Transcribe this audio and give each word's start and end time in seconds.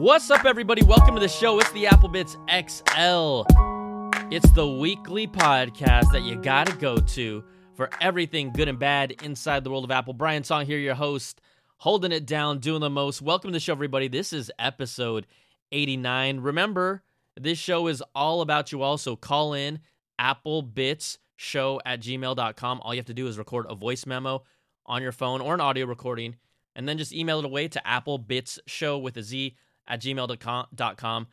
What's 0.00 0.30
up, 0.30 0.46
everybody? 0.46 0.82
Welcome 0.82 1.14
to 1.16 1.20
the 1.20 1.28
show. 1.28 1.60
It's 1.60 1.70
the 1.72 1.84
Applebits 1.84 2.32
XL. 2.48 3.44
It's 4.34 4.50
the 4.52 4.66
weekly 4.66 5.26
podcast 5.26 6.10
that 6.12 6.22
you 6.22 6.36
gotta 6.36 6.74
go 6.78 6.96
to 6.96 7.44
for 7.74 7.90
everything 8.00 8.50
good 8.50 8.68
and 8.68 8.78
bad 8.78 9.12
inside 9.22 9.62
the 9.62 9.68
world 9.68 9.84
of 9.84 9.90
Apple. 9.90 10.14
Brian 10.14 10.42
Tong 10.42 10.64
here, 10.64 10.78
your 10.78 10.94
host, 10.94 11.42
holding 11.76 12.12
it 12.12 12.24
down, 12.24 12.60
doing 12.60 12.80
the 12.80 12.88
most. 12.88 13.20
Welcome 13.20 13.50
to 13.50 13.52
the 13.52 13.60
show, 13.60 13.74
everybody. 13.74 14.08
This 14.08 14.32
is 14.32 14.50
episode 14.58 15.26
89. 15.70 16.40
Remember, 16.40 17.02
this 17.38 17.58
show 17.58 17.86
is 17.86 18.02
all 18.14 18.40
about 18.40 18.72
you 18.72 18.80
all, 18.80 18.96
so 18.96 19.16
call 19.16 19.52
in 19.52 19.80
applebitsshow 20.18 21.78
at 21.84 22.00
gmail.com. 22.00 22.80
All 22.80 22.94
you 22.94 23.00
have 23.00 23.04
to 23.04 23.12
do 23.12 23.26
is 23.26 23.36
record 23.36 23.66
a 23.68 23.74
voice 23.74 24.06
memo 24.06 24.44
on 24.86 25.02
your 25.02 25.12
phone 25.12 25.42
or 25.42 25.52
an 25.52 25.60
audio 25.60 25.84
recording, 25.84 26.36
and 26.74 26.88
then 26.88 26.96
just 26.96 27.12
email 27.12 27.40
it 27.40 27.44
away 27.44 27.68
to 27.68 27.82
applebitsshow 27.84 28.98
with 29.02 29.18
a 29.18 29.22
Z 29.22 29.56
at 29.90 30.00
gmail.com. 30.00 31.26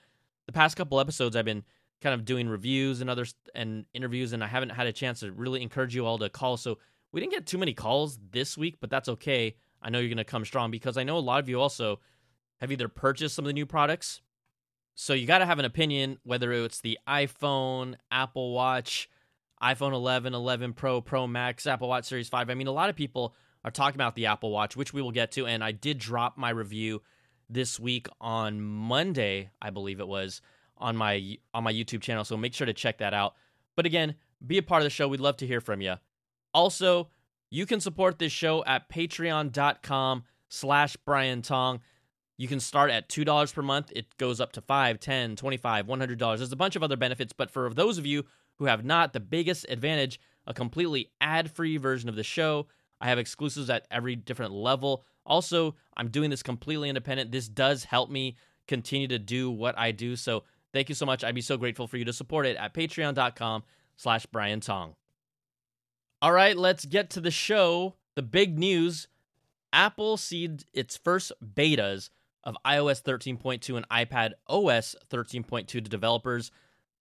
The 0.48 0.52
past 0.52 0.76
couple 0.76 1.00
episodes, 1.00 1.36
I've 1.36 1.46
been 1.46 1.64
kind 2.02 2.14
of 2.14 2.26
doing 2.26 2.50
reviews 2.50 3.00
and 3.00 3.10
others 3.10 3.36
and 3.56 3.86
interviews, 3.94 4.34
and 4.34 4.44
I 4.44 4.48
haven't 4.48 4.70
had 4.70 4.88
a 4.88 4.94
chance 4.94 5.22
to 5.22 5.32
really 5.32 5.62
encourage 5.62 5.96
you 5.96 6.06
all 6.06 6.18
to 6.18 6.30
call. 6.30 6.58
So 6.58 6.80
we 7.12 7.22
didn't 7.22 7.34
get 7.34 7.46
too 7.46 7.58
many 7.58 7.74
calls 7.74 8.20
this 8.32 8.58
week, 8.58 8.78
but 8.82 8.90
that's 8.90 9.08
okay. 9.10 9.56
I 9.82 9.90
know 9.90 10.00
you're 10.00 10.10
going 10.10 10.18
to 10.18 10.24
come 10.24 10.44
strong 10.44 10.72
because 10.72 10.98
I 10.98 11.04
know 11.04 11.18
a 11.18 11.20
lot 11.20 11.40
of 11.40 11.48
you 11.48 11.62
also 11.62 12.00
have 12.60 12.72
either 12.72 12.88
purchased 12.88 13.36
some 13.36 13.46
of 13.46 13.48
the 13.48 13.54
new 13.54 13.66
products. 13.66 14.22
So 14.96 15.14
you 15.14 15.28
got 15.28 15.40
to 15.40 15.46
have 15.46 15.60
an 15.60 15.66
opinion 15.66 16.18
whether 16.24 16.52
it's 16.52 16.82
the 16.82 16.98
iPhone, 17.08 17.96
Apple 18.10 18.54
Watch, 18.54 19.10
iPhone 19.62 19.94
11, 19.94 20.34
11 20.34 20.74
Pro, 20.74 21.02
Pro 21.02 21.28
Max, 21.28 21.68
Apple 21.68 21.88
Watch 21.88 22.06
Series 22.06 22.30
5. 22.30 22.50
I 22.50 22.56
mean, 22.56 22.68
a 22.68 22.72
lot 22.72 22.90
of 22.90 22.96
people 22.96 23.36
are 23.64 23.72
talking 23.72 23.96
about 23.96 24.16
the 24.16 24.26
Apple 24.26 24.52
Watch, 24.52 24.76
which 24.76 24.94
we 24.94 25.02
will 25.02 25.12
get 25.12 25.32
to. 25.34 25.46
And 25.46 25.64
I 25.64 25.72
did 25.72 26.00
drop 26.00 26.38
my 26.38 26.50
review 26.50 27.04
this 27.50 27.80
week 27.80 28.08
on 28.20 28.62
Monday, 28.62 29.50
I 29.62 29.70
believe 29.70 30.00
it 30.00 30.08
was, 30.08 30.42
on 30.78 30.96
my 30.96 31.38
on 31.54 31.64
my 31.64 31.74
YouTube 31.74 32.02
channel. 32.02 32.24
So 32.24 32.38
make 32.38 32.54
sure 32.54 32.68
to 32.68 32.74
check 32.74 33.00
that 33.00 33.14
out. 33.14 33.36
But 33.76 33.86
again, 33.86 34.16
be 34.46 34.58
a 34.58 34.64
part 34.64 34.82
of 34.82 34.86
the 34.86 34.90
show. 34.90 35.08
We'd 35.08 35.20
love 35.20 35.38
to 35.38 35.48
hear 35.48 35.62
from 35.62 35.82
you. 35.82 35.96
Also, 36.54 37.10
you 37.50 37.66
can 37.66 37.80
support 37.80 38.20
this 38.20 38.32
show 38.32 38.64
at 38.66 38.90
patreon.com 38.90 40.24
slash 40.50 40.98
Brian 41.06 41.42
Tong. 41.42 41.80
You 42.38 42.48
can 42.48 42.60
start 42.60 42.92
at 42.92 43.10
$2 43.10 43.54
per 43.54 43.62
month. 43.62 43.92
It 43.96 44.16
goes 44.18 44.40
up 44.40 44.52
to 44.54 44.62
$5, 44.62 45.00
$10, 45.00 45.36
$25, 45.36 45.84
$100. 45.86 46.38
There's 46.38 46.52
a 46.52 46.56
bunch 46.56 46.76
of 46.76 46.84
other 46.84 46.98
benefits, 46.98 47.34
but 47.34 47.50
for 47.50 47.74
those 47.74 47.98
of 47.98 48.06
you 48.06 48.26
who 48.58 48.66
have 48.66 48.86
not, 48.86 49.14
the 49.14 49.20
biggest 49.20 49.66
advantage, 49.70 50.20
a 50.46 50.54
completely 50.54 51.12
ad-free 51.20 51.78
version 51.78 52.10
of 52.10 52.16
the 52.16 52.24
show. 52.24 52.68
I 53.02 53.08
have 53.08 53.20
exclusives 53.20 53.70
at 53.70 53.88
every 53.90 54.16
different 54.16 54.54
level. 54.54 55.04
Also, 55.28 55.76
I'm 55.96 56.10
doing 56.10 56.30
this 56.30 56.42
completely 56.42 56.90
independent. 56.90 57.32
This 57.32 57.48
does 57.48 57.84
help 57.84 58.10
me 58.10 58.38
continue 58.68 59.08
to 59.10 59.20
do 59.20 59.52
what 59.52 59.78
I 59.78 59.92
do. 59.92 60.16
So 60.16 60.44
thank 60.74 60.90
you 60.90 60.96
so 60.96 61.06
much. 61.06 61.24
I'd 61.24 61.36
be 61.36 61.42
so 61.42 61.58
grateful 61.58 61.88
for 61.88 61.98
you 61.98 62.06
to 62.06 62.14
support 62.14 62.46
it 62.46 62.58
at 62.58 62.74
patreon.com 62.74 63.64
slash 63.98 64.26
Brian 64.26 64.62
Tong. 64.62 64.96
All 66.22 66.32
right, 66.32 66.58
let's 66.58 66.86
get 66.86 67.12
to 67.12 67.22
the 67.22 67.32
show. 67.32 67.96
The 68.16 68.24
big 68.24 68.58
news 68.58 69.08
Apple 69.72 70.18
seed 70.18 70.64
its 70.74 70.98
first 70.98 71.32
betas 71.44 72.10
of 72.44 72.56
iOS 72.66 73.04
13.2 73.04 73.76
and 73.76 73.88
iPad 73.90 74.32
OS 74.48 74.96
13.2 75.10 75.68
to 75.68 75.82
developers. 75.82 76.52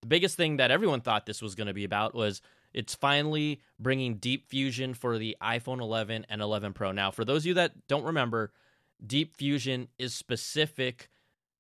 The 0.03 0.09
biggest 0.09 0.37
thing 0.37 0.57
that 0.57 0.71
everyone 0.71 1.01
thought 1.01 1.25
this 1.25 1.41
was 1.41 1.55
going 1.55 1.69
to 1.69 1.75
be 1.75 1.85
about 1.85 2.15
was 2.15 2.43
it's 2.77 2.95
finally 2.95 3.63
bringing 3.81 4.17
Deep 4.17 4.47
Fusion 4.51 4.93
for 4.93 5.17
the 5.17 5.35
iPhone 5.43 5.81
11 5.81 6.27
and 6.29 6.43
11 6.43 6.75
Pro. 6.75 6.93
Now, 6.93 7.11
for 7.11 7.25
those 7.25 7.43
of 7.43 7.47
you 7.47 7.55
that 7.55 7.89
don't 7.89 8.05
remember, 8.05 8.53
Deep 9.05 9.35
Fusion 9.35 9.89
is 9.99 10.13
specific 10.13 11.09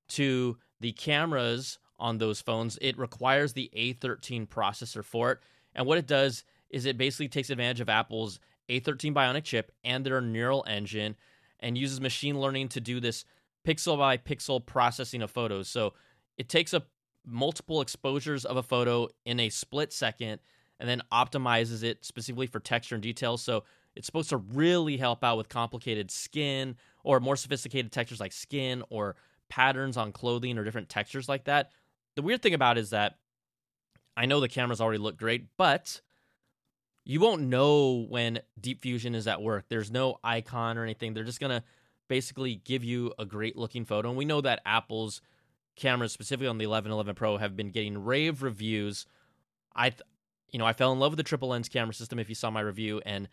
to 0.08 0.58
the 0.78 0.92
cameras 0.92 1.78
on 1.98 2.18
those 2.18 2.42
phones. 2.42 2.78
It 2.82 2.98
requires 2.98 3.54
the 3.54 3.70
A13 3.74 4.46
processor 4.46 5.02
for 5.02 5.32
it. 5.32 5.38
And 5.74 5.86
what 5.86 5.96
it 5.96 6.06
does 6.06 6.44
is 6.68 6.84
it 6.84 6.98
basically 6.98 7.28
takes 7.28 7.48
advantage 7.48 7.80
of 7.80 7.88
Apple's 7.88 8.38
A13 8.68 9.14
Bionic 9.14 9.44
chip 9.44 9.72
and 9.82 10.04
their 10.04 10.20
neural 10.20 10.66
engine 10.68 11.16
and 11.60 11.78
uses 11.78 11.98
machine 11.98 12.38
learning 12.38 12.68
to 12.68 12.80
do 12.80 13.00
this 13.00 13.24
pixel 13.66 13.96
by 13.96 14.18
pixel 14.18 14.64
processing 14.64 15.22
of 15.22 15.30
photos. 15.30 15.66
So 15.68 15.94
it 16.36 16.50
takes 16.50 16.74
up 16.74 16.88
multiple 17.24 17.80
exposures 17.80 18.44
of 18.44 18.58
a 18.58 18.62
photo 18.62 19.08
in 19.24 19.40
a 19.40 19.48
split 19.48 19.94
second 19.94 20.40
and 20.78 20.88
then 20.88 21.02
optimizes 21.12 21.82
it 21.82 22.04
specifically 22.04 22.46
for 22.46 22.60
texture 22.60 22.94
and 22.94 23.02
details. 23.02 23.42
So 23.42 23.64
it's 23.94 24.06
supposed 24.06 24.30
to 24.30 24.36
really 24.36 24.96
help 24.96 25.24
out 25.24 25.38
with 25.38 25.48
complicated 25.48 26.10
skin 26.10 26.76
or 27.02 27.20
more 27.20 27.36
sophisticated 27.36 27.92
textures 27.92 28.20
like 28.20 28.32
skin 28.32 28.82
or 28.90 29.16
patterns 29.48 29.96
on 29.96 30.12
clothing 30.12 30.58
or 30.58 30.64
different 30.64 30.88
textures 30.88 31.28
like 31.28 31.44
that. 31.44 31.70
The 32.14 32.22
weird 32.22 32.42
thing 32.42 32.54
about 32.54 32.78
it 32.78 32.82
is 32.82 32.90
that 32.90 33.16
I 34.16 34.26
know 34.26 34.40
the 34.40 34.48
cameras 34.48 34.80
already 34.80 34.98
look 34.98 35.16
great, 35.16 35.46
but 35.56 36.00
you 37.04 37.20
won't 37.20 37.42
know 37.42 38.06
when 38.08 38.40
Deep 38.60 38.82
Fusion 38.82 39.14
is 39.14 39.26
at 39.26 39.40
work. 39.40 39.66
There's 39.68 39.90
no 39.90 40.18
icon 40.24 40.76
or 40.76 40.82
anything. 40.82 41.14
They're 41.14 41.24
just 41.24 41.40
going 41.40 41.60
to 41.60 41.64
basically 42.08 42.56
give 42.64 42.82
you 42.82 43.12
a 43.18 43.24
great 43.24 43.56
looking 43.56 43.84
photo. 43.84 44.08
And 44.08 44.18
we 44.18 44.24
know 44.24 44.40
that 44.40 44.60
Apple's 44.66 45.20
cameras, 45.76 46.12
specifically 46.12 46.48
on 46.48 46.58
the 46.58 46.64
11, 46.64 46.90
11 46.90 47.14
Pro, 47.14 47.36
have 47.36 47.56
been 47.56 47.70
getting 47.70 48.04
rave 48.04 48.42
reviews. 48.42 49.06
I, 49.74 49.90
th- 49.90 50.02
you 50.56 50.58
know, 50.58 50.64
I 50.64 50.72
fell 50.72 50.90
in 50.90 50.98
love 50.98 51.12
with 51.12 51.18
the 51.18 51.22
triple 51.22 51.50
lens 51.50 51.68
camera 51.68 51.92
system. 51.92 52.18
If 52.18 52.30
you 52.30 52.34
saw 52.34 52.50
my 52.50 52.62
review, 52.62 53.02
and 53.04 53.28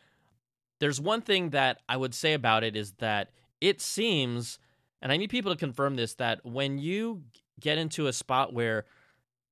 there's 0.82 1.00
one 1.00 1.22
thing 1.22 1.52
that 1.52 1.80
I 1.88 1.96
would 1.96 2.14
say 2.14 2.34
about 2.34 2.66
it 2.66 2.76
is 2.76 2.92
that 3.00 3.30
it 3.62 3.80
seems, 3.80 4.60
and 5.02 5.10
I 5.10 5.16
need 5.16 5.30
people 5.30 5.50
to 5.50 5.58
confirm 5.58 5.96
this, 5.96 6.16
that 6.16 6.46
when 6.46 6.80
you 6.80 7.24
get 7.62 7.78
into 7.78 8.08
a 8.08 8.12
spot 8.12 8.54
where 8.54 8.84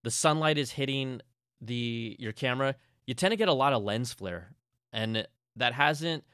the 0.03 0.11
sunlight 0.11 0.57
is 0.57 0.71
hitting 0.71 1.21
the 1.61 2.17
your 2.19 2.33
camera, 2.33 2.75
you 3.07 3.13
tend 3.13 3.31
to 3.31 3.37
get 3.37 3.47
a 3.47 3.53
lot 3.53 3.71
of 3.71 3.83
lens 3.83 4.11
flare, 4.11 4.53
and 4.91 5.25
that 5.55 5.71
hasn't. 5.71 6.25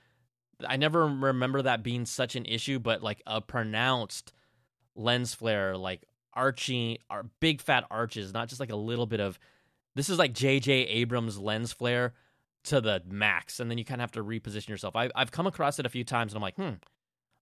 I 0.67 0.77
never 0.77 1.05
remember 1.05 1.61
that 1.61 1.83
being 1.83 2.07
such 2.07 2.35
an 2.35 2.47
issue, 2.47 2.79
but 2.79 3.03
like 3.03 3.21
a 3.27 3.41
pronounced 3.41 4.33
lens 4.95 5.35
flare, 5.35 5.77
like 5.77 6.01
arching, 6.33 6.97
big 7.39 7.61
fat 7.61 7.85
arches, 7.91 8.33
not 8.33 8.49
just 8.49 8.59
like 8.59 8.71
a 8.71 8.75
little 8.75 9.05
bit 9.05 9.19
of 9.19 9.37
this 9.97 10.09
is 10.09 10.17
like 10.17 10.33
J.J. 10.33 10.71
Abrams 10.71 11.37
lens 11.37 11.73
flare 11.73 12.13
to 12.65 12.81
the 12.81 13.01
max, 13.07 13.59
and 13.59 13.69
then 13.69 13.77
you 13.77 13.85
kind 13.85 14.01
of 14.01 14.03
have 14.03 14.11
to 14.13 14.23
reposition 14.23 14.69
yourself. 14.69 14.95
I, 14.95 15.09
I've 15.15 15.31
come 15.31 15.47
across 15.47 15.79
it 15.79 15.85
a 15.85 15.89
few 15.89 16.03
times, 16.03 16.33
and 16.33 16.37
I'm 16.37 16.41
like, 16.41 16.55
hmm, 16.55 16.75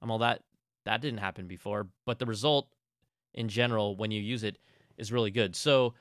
I'm 0.01 0.11
all 0.11 0.19
that 0.19 0.41
that 0.85 1.01
didn't 1.01 1.19
happen 1.19 1.47
before, 1.47 1.87
but 2.05 2.19
the 2.19 2.25
result 2.25 2.69
in 3.33 3.49
general 3.49 3.95
when 3.95 4.11
you 4.11 4.21
use 4.21 4.43
it 4.43 4.57
is 4.97 5.11
really 5.11 5.31
good. 5.31 5.55
So 5.55 5.93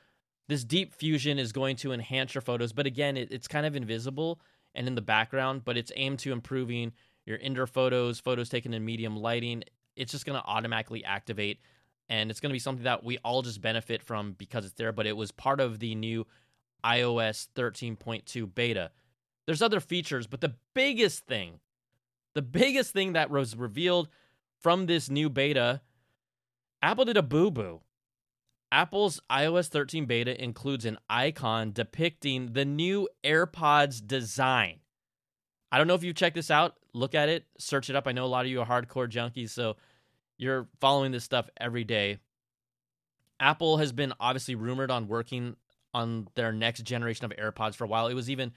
this 0.46 0.62
deep 0.62 0.94
fusion 0.94 1.38
is 1.38 1.52
going 1.52 1.76
to 1.76 1.92
enhance 1.92 2.34
your 2.34 2.42
photos, 2.42 2.72
but 2.72 2.86
again, 2.86 3.16
it, 3.16 3.28
it's 3.30 3.48
kind 3.48 3.66
of 3.66 3.74
invisible 3.74 4.40
and 4.74 4.86
in 4.86 4.94
the 4.94 5.00
background, 5.00 5.62
but 5.64 5.76
it's 5.76 5.92
aimed 5.96 6.18
to 6.20 6.32
improving 6.32 6.92
your 7.26 7.38
indoor 7.38 7.66
photos, 7.66 8.20
photos 8.20 8.48
taken 8.48 8.74
in 8.74 8.84
medium 8.84 9.16
lighting. 9.16 9.64
It's 9.96 10.12
just 10.12 10.26
going 10.26 10.38
to 10.38 10.46
automatically 10.46 11.04
activate, 11.04 11.60
and 12.08 12.30
it's 12.30 12.40
going 12.40 12.50
to 12.50 12.54
be 12.54 12.58
something 12.58 12.84
that 12.84 13.02
we 13.02 13.18
all 13.18 13.40
just 13.40 13.62
benefit 13.62 14.02
from 14.02 14.32
because 14.32 14.66
it's 14.66 14.74
there. 14.74 14.92
But 14.92 15.06
it 15.06 15.16
was 15.16 15.30
part 15.32 15.60
of 15.60 15.78
the 15.78 15.94
new 15.94 16.26
iOS 16.84 17.48
13.2 17.54 18.54
beta. 18.54 18.90
There's 19.46 19.62
other 19.62 19.80
features, 19.80 20.26
but 20.26 20.40
the 20.40 20.54
biggest 20.74 21.26
thing, 21.26 21.60
the 22.34 22.42
biggest 22.42 22.92
thing 22.92 23.12
that 23.12 23.30
was 23.30 23.56
revealed 23.56 24.08
from 24.60 24.86
this 24.86 25.10
new 25.10 25.28
beta, 25.28 25.80
Apple 26.82 27.04
did 27.04 27.16
a 27.16 27.22
boo 27.22 27.50
boo. 27.50 27.80
Apple's 28.72 29.20
iOS 29.30 29.68
13 29.68 30.06
beta 30.06 30.42
includes 30.42 30.84
an 30.84 30.98
icon 31.08 31.72
depicting 31.72 32.54
the 32.54 32.64
new 32.64 33.08
AirPods 33.22 34.04
design. 34.04 34.80
I 35.70 35.78
don't 35.78 35.86
know 35.86 35.94
if 35.94 36.02
you've 36.02 36.16
checked 36.16 36.34
this 36.34 36.50
out. 36.50 36.76
Look 36.92 37.14
at 37.14 37.28
it, 37.28 37.46
search 37.58 37.90
it 37.90 37.96
up. 37.96 38.06
I 38.06 38.12
know 38.12 38.24
a 38.24 38.26
lot 38.26 38.44
of 38.44 38.50
you 38.50 38.60
are 38.60 38.66
hardcore 38.66 39.08
junkies, 39.08 39.50
so 39.50 39.76
you're 40.38 40.68
following 40.80 41.12
this 41.12 41.24
stuff 41.24 41.48
every 41.56 41.84
day. 41.84 42.18
Apple 43.38 43.78
has 43.78 43.92
been 43.92 44.12
obviously 44.18 44.54
rumored 44.54 44.90
on 44.90 45.08
working 45.08 45.56
on 45.94 46.28
their 46.34 46.52
next 46.52 46.82
generation 46.82 47.24
of 47.24 47.32
AirPods 47.32 47.76
for 47.76 47.84
a 47.84 47.88
while. 47.88 48.08
It 48.08 48.14
was 48.14 48.28
even 48.28 48.52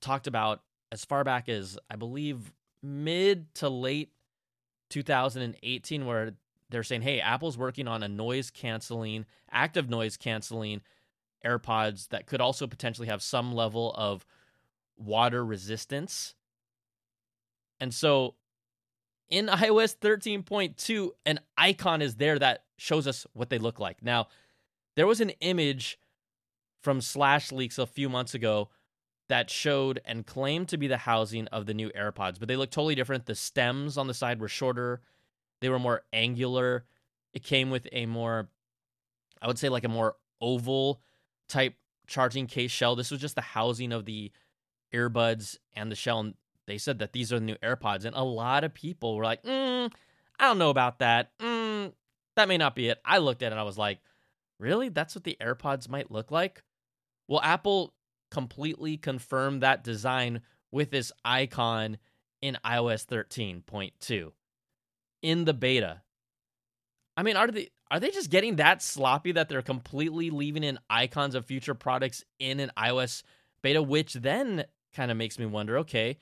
talked 0.00 0.26
about 0.26 0.62
as 0.92 1.04
far 1.04 1.24
back 1.24 1.48
as 1.48 1.78
I 1.90 1.96
believe 1.96 2.52
mid 2.82 3.52
to 3.56 3.68
late 3.68 4.12
2018 4.90 6.06
where 6.06 6.34
they're 6.70 6.84
saying, 6.84 7.02
"Hey, 7.02 7.20
Apple's 7.20 7.58
working 7.58 7.88
on 7.88 8.02
a 8.02 8.08
noise 8.08 8.50
canceling, 8.50 9.26
active 9.50 9.90
noise 9.90 10.16
canceling 10.16 10.80
AirPods 11.44 12.08
that 12.08 12.26
could 12.26 12.40
also 12.40 12.66
potentially 12.66 13.08
have 13.08 13.22
some 13.22 13.52
level 13.52 13.92
of 13.94 14.24
water 14.96 15.44
resistance." 15.44 16.34
And 17.80 17.92
so 17.92 18.36
in 19.28 19.46
iOS 19.48 19.96
13.2, 19.96 21.10
an 21.24 21.40
icon 21.58 22.00
is 22.00 22.16
there 22.16 22.38
that 22.38 22.64
shows 22.76 23.06
us 23.06 23.26
what 23.32 23.50
they 23.50 23.58
look 23.58 23.80
like. 23.80 24.02
Now, 24.02 24.28
there 24.94 25.06
was 25.06 25.20
an 25.20 25.30
image 25.40 25.98
from 26.86 27.00
Slashleaks 27.00 27.80
a 27.80 27.86
few 27.86 28.08
months 28.08 28.32
ago 28.32 28.68
that 29.28 29.50
showed 29.50 30.00
and 30.04 30.24
claimed 30.24 30.68
to 30.68 30.76
be 30.76 30.86
the 30.86 30.98
housing 30.98 31.48
of 31.48 31.66
the 31.66 31.74
new 31.74 31.90
AirPods, 31.90 32.38
but 32.38 32.46
they 32.46 32.54
look 32.54 32.70
totally 32.70 32.94
different. 32.94 33.26
The 33.26 33.34
stems 33.34 33.98
on 33.98 34.06
the 34.06 34.14
side 34.14 34.40
were 34.40 34.46
shorter, 34.46 35.00
they 35.60 35.68
were 35.68 35.80
more 35.80 36.02
angular. 36.12 36.84
it 37.34 37.42
came 37.42 37.70
with 37.70 37.88
a 37.90 38.06
more, 38.06 38.46
I 39.42 39.48
would 39.48 39.58
say, 39.58 39.68
like 39.68 39.82
a 39.82 39.88
more 39.88 40.14
oval 40.40 41.00
type 41.48 41.74
charging 42.06 42.46
case 42.46 42.70
shell. 42.70 42.94
This 42.94 43.10
was 43.10 43.20
just 43.20 43.34
the 43.34 43.40
housing 43.40 43.90
of 43.90 44.04
the 44.04 44.30
earbuds 44.94 45.56
and 45.74 45.90
the 45.90 45.96
shell. 45.96 46.20
And 46.20 46.34
they 46.68 46.78
said 46.78 47.00
that 47.00 47.12
these 47.12 47.32
are 47.32 47.40
the 47.40 47.46
new 47.46 47.56
AirPods. 47.56 48.04
And 48.04 48.14
a 48.14 48.22
lot 48.22 48.62
of 48.62 48.74
people 48.74 49.16
were 49.16 49.24
like, 49.24 49.42
mm, 49.42 49.90
I 50.38 50.44
don't 50.44 50.58
know 50.58 50.70
about 50.70 51.00
that. 51.00 51.36
Mm, 51.40 51.94
that 52.36 52.46
may 52.46 52.58
not 52.58 52.76
be 52.76 52.90
it. 52.90 53.00
I 53.04 53.18
looked 53.18 53.42
at 53.42 53.46
it 53.46 53.54
and 53.54 53.60
I 53.60 53.64
was 53.64 53.76
like, 53.76 53.98
really? 54.60 54.88
That's 54.88 55.16
what 55.16 55.24
the 55.24 55.36
AirPods 55.40 55.88
might 55.88 56.12
look 56.12 56.30
like? 56.30 56.62
Well, 57.28 57.40
Apple 57.42 57.94
completely 58.30 58.96
confirmed 58.96 59.62
that 59.62 59.84
design 59.84 60.42
with 60.70 60.90
this 60.90 61.12
icon 61.24 61.98
in 62.42 62.58
iOS 62.64 63.06
13.2 63.06 64.32
in 65.22 65.44
the 65.44 65.54
beta. 65.54 66.02
I 67.16 67.22
mean, 67.22 67.36
are 67.36 67.48
they 67.48 67.70
are 67.90 68.00
they 68.00 68.10
just 68.10 68.30
getting 68.30 68.56
that 68.56 68.82
sloppy 68.82 69.32
that 69.32 69.48
they're 69.48 69.62
completely 69.62 70.30
leaving 70.30 70.64
in 70.64 70.78
icons 70.90 71.34
of 71.34 71.46
future 71.46 71.74
products 71.74 72.24
in 72.38 72.58
an 72.60 72.70
iOS 72.76 73.22
beta, 73.62 73.82
which 73.82 74.14
then 74.14 74.64
kind 74.92 75.10
of 75.10 75.16
makes 75.16 75.38
me 75.38 75.46
wonder, 75.46 75.78
okay, 75.78 76.18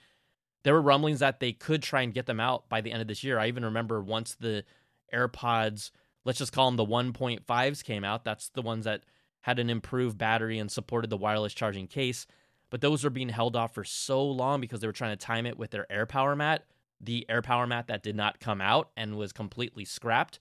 there 0.62 0.74
were 0.74 0.82
rumblings 0.82 1.20
that 1.20 1.40
they 1.40 1.52
could 1.52 1.82
try 1.82 2.02
and 2.02 2.12
get 2.12 2.26
them 2.26 2.40
out 2.40 2.68
by 2.68 2.80
the 2.80 2.92
end 2.92 3.00
of 3.00 3.08
this 3.08 3.24
year. 3.24 3.38
I 3.38 3.48
even 3.48 3.64
remember 3.64 4.02
once 4.02 4.36
the 4.38 4.64
AirPods, 5.12 5.90
let's 6.24 6.38
just 6.38 6.52
call 6.52 6.70
them 6.70 6.76
the 6.76 6.84
1.5s 6.84 7.84
came 7.84 8.04
out, 8.04 8.24
that's 8.24 8.50
the 8.50 8.62
ones 8.62 8.84
that 8.84 9.04
had 9.44 9.58
an 9.58 9.68
improved 9.68 10.16
battery 10.16 10.58
and 10.58 10.72
supported 10.72 11.10
the 11.10 11.18
wireless 11.18 11.52
charging 11.52 11.86
case. 11.86 12.26
But 12.70 12.80
those 12.80 13.04
were 13.04 13.10
being 13.10 13.28
held 13.28 13.56
off 13.56 13.74
for 13.74 13.84
so 13.84 14.24
long 14.24 14.58
because 14.58 14.80
they 14.80 14.86
were 14.86 14.92
trying 14.92 15.14
to 15.14 15.22
time 15.22 15.44
it 15.44 15.58
with 15.58 15.70
their 15.70 15.86
AirPower 15.90 16.34
mat, 16.34 16.64
the 16.98 17.26
AirPower 17.28 17.68
mat 17.68 17.88
that 17.88 18.02
did 18.02 18.16
not 18.16 18.40
come 18.40 18.62
out 18.62 18.88
and 18.96 19.18
was 19.18 19.34
completely 19.34 19.84
scrapped. 19.84 20.40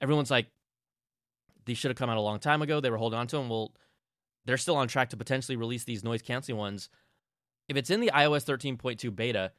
Everyone's 0.00 0.30
like, 0.30 0.46
these 1.66 1.76
should 1.76 1.90
have 1.90 1.98
come 1.98 2.10
out 2.10 2.16
a 2.16 2.20
long 2.20 2.38
time 2.38 2.62
ago. 2.62 2.78
They 2.78 2.90
were 2.90 2.96
holding 2.96 3.18
on 3.18 3.26
to 3.26 3.38
them. 3.38 3.48
Well, 3.48 3.72
they're 4.44 4.56
still 4.56 4.76
on 4.76 4.86
track 4.86 5.10
to 5.10 5.16
potentially 5.16 5.56
release 5.56 5.82
these 5.82 6.04
noise 6.04 6.22
canceling 6.22 6.58
ones. 6.58 6.90
If 7.68 7.76
it's 7.76 7.90
in 7.90 7.98
the 7.98 8.12
iOS 8.14 8.44
13.2 8.44 9.16
beta, 9.16 9.50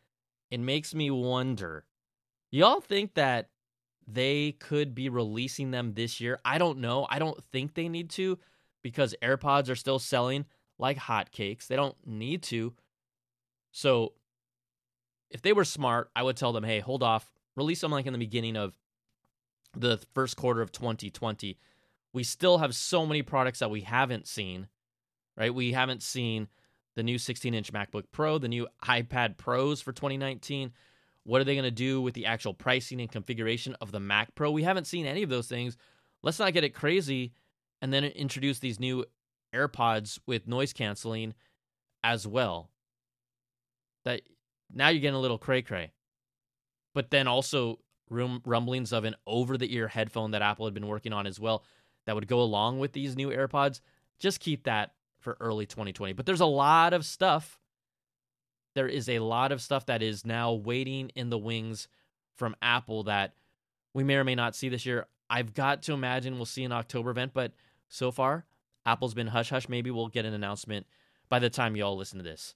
it 0.52 0.62
makes 0.62 0.96
me 0.96 1.12
wonder. 1.12 1.84
Y'all 2.50 2.80
think 2.80 3.16
that 3.16 3.50
they 4.08 4.54
could 4.54 4.96
be 4.96 5.10
releasing 5.10 5.72
them 5.72 5.96
this 5.96 6.22
year? 6.22 6.40
I 6.46 6.58
don't 6.60 6.78
know. 6.78 7.06
I 7.10 7.20
don't 7.20 7.44
think 7.52 7.74
they 7.74 7.90
need 7.90 8.10
to 8.12 8.40
because 8.84 9.16
AirPods 9.24 9.70
are 9.70 9.76
still 9.76 9.98
selling 9.98 10.46
like 10.78 10.98
hotcakes. 10.98 11.68
They 11.68 11.76
don't 11.76 11.96
need 12.06 12.44
to. 12.44 12.74
So 13.72 14.14
if 15.32 15.42
they 15.42 15.54
were 15.54 15.66
smart, 15.66 16.12
I 16.16 16.22
would 16.22 16.38
tell 16.38 16.54
them, 16.54 16.64
hey, 16.64 16.80
hold 16.80 17.02
off, 17.02 17.32
release 17.56 17.82
them 17.82 17.92
like 17.92 18.06
in 18.06 18.14
the 18.14 18.20
beginning 18.20 18.56
of 18.56 18.78
the 19.76 20.00
first 20.14 20.38
quarter 20.38 20.62
of 20.62 20.72
2020. 20.72 21.58
We 22.14 22.24
still 22.24 22.60
have 22.60 22.76
so 22.76 23.06
many 23.06 23.24
products 23.24 23.60
that 23.60 23.72
we 23.72 23.82
haven't 23.82 24.28
seen, 24.28 24.68
right? 25.36 25.54
We 25.54 25.72
haven't 25.72 26.04
seen 26.04 26.48
the 26.96 27.02
new 27.02 27.18
16 27.18 27.54
inch 27.54 27.74
MacBook 27.74 28.04
Pro, 28.12 28.38
the 28.38 28.48
new 28.48 28.68
iPad 28.84 29.38
Pros 29.38 29.82
for 29.82 29.92
2019. 29.92 30.72
What 31.24 31.42
are 31.42 31.44
they 31.46 31.56
going 31.56 31.64
to 31.64 31.72
do 31.72 32.02
with 32.02 32.14
the 32.14 32.26
actual 32.28 32.54
pricing 32.54 33.00
and 33.00 33.12
configuration 33.12 33.76
of 33.82 33.92
the 33.92 34.00
Mac 34.00 34.36
Pro? 34.36 34.52
We 34.52 34.64
haven't 34.64 34.86
seen 34.86 35.06
any 35.06 35.24
of 35.24 35.30
those 35.30 35.48
things. 35.48 35.78
Let's 36.22 36.38
not 36.38 36.54
get 36.54 36.64
it 36.64 36.76
crazy 36.76 37.34
and 37.84 37.92
then 37.92 38.06
introduce 38.06 38.60
these 38.60 38.80
new 38.80 39.04
AirPods 39.54 40.18
with 40.26 40.48
noise 40.48 40.72
canceling 40.72 41.34
as 42.02 42.26
well. 42.26 42.70
That 44.06 44.22
now 44.74 44.88
you're 44.88 45.02
getting 45.02 45.18
a 45.18 45.20
little 45.20 45.38
cray 45.38 45.62
cray. 45.62 45.92
But 46.96 47.12
then 47.12 47.28
also 47.28 47.80
rum- 48.10 48.42
rumblings 48.46 48.94
of 48.94 49.04
an 49.04 49.16
over 49.28 49.58
the 49.58 49.76
ear 49.76 49.90
headphone 49.90 50.32
that 50.32 50.42
Apple 50.42 50.66
had 50.66 50.74
been 50.74 50.88
working 50.88 51.12
on 51.12 51.28
as 51.28 51.42
well 51.42 51.66
that 52.06 52.16
would 52.16 52.28
go 52.28 52.40
along 52.40 52.80
with 52.80 52.94
these 52.94 53.18
new 53.18 53.30
AirPods. 53.30 53.82
Just 54.18 54.40
keep 54.40 54.64
that 54.64 54.94
for 55.20 55.36
early 55.42 55.66
2020. 55.66 56.14
But 56.14 56.26
there's 56.26 56.40
a 56.40 56.46
lot 56.46 56.94
of 56.94 57.06
stuff. 57.06 57.60
There 58.76 58.88
is 58.88 59.10
a 59.10 59.20
lot 59.20 59.52
of 59.52 59.62
stuff 59.62 59.88
that 59.88 60.02
is 60.02 60.26
now 60.26 60.54
waiting 60.54 61.10
in 61.16 61.30
the 61.30 61.38
wings 61.38 61.90
from 62.38 62.56
Apple 62.62 63.04
that 63.04 63.34
we 63.94 64.06
may 64.06 64.16
or 64.16 64.24
may 64.24 64.36
not 64.36 64.56
see 64.56 64.70
this 64.70 64.86
year. 64.86 65.06
I've 65.30 65.54
got 65.54 65.82
to 65.84 65.94
imagine 65.94 66.36
we'll 66.36 66.46
see 66.46 66.64
an 66.64 66.72
October 66.72 67.10
event, 67.10 67.32
but 67.34 67.52
so 67.94 68.12
far, 68.12 68.46
Apple's 68.86 69.14
been 69.14 69.28
hush 69.28 69.52
hush. 69.52 69.70
Maybe 69.70 69.92
we'll 69.92 70.08
get 70.08 70.26
an 70.26 70.34
announcement 70.34 70.88
by 71.30 71.38
the 71.38 71.50
time 71.50 71.76
y'all 71.76 71.96
listen 71.96 72.18
to 72.18 72.24
this. 72.24 72.56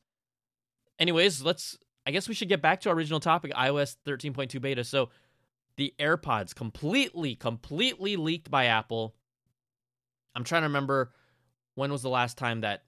Anyways, 0.99 1.43
let's. 1.43 1.77
I 2.07 2.11
guess 2.11 2.27
we 2.27 2.33
should 2.33 2.49
get 2.49 2.61
back 2.61 2.81
to 2.81 2.89
our 2.89 2.95
original 2.95 3.19
topic 3.19 3.53
iOS 3.53 3.97
13.2 4.05 4.59
beta. 4.61 4.83
So, 4.83 5.09
the 5.75 5.93
AirPods 5.99 6.55
completely, 6.55 7.35
completely 7.35 8.15
leaked 8.15 8.49
by 8.49 8.65
Apple. 8.65 9.13
I'm 10.33 10.43
trying 10.43 10.63
to 10.63 10.69
remember 10.69 11.11
when 11.75 11.91
was 11.91 12.01
the 12.01 12.09
last 12.09 12.37
time 12.37 12.61
that 12.61 12.85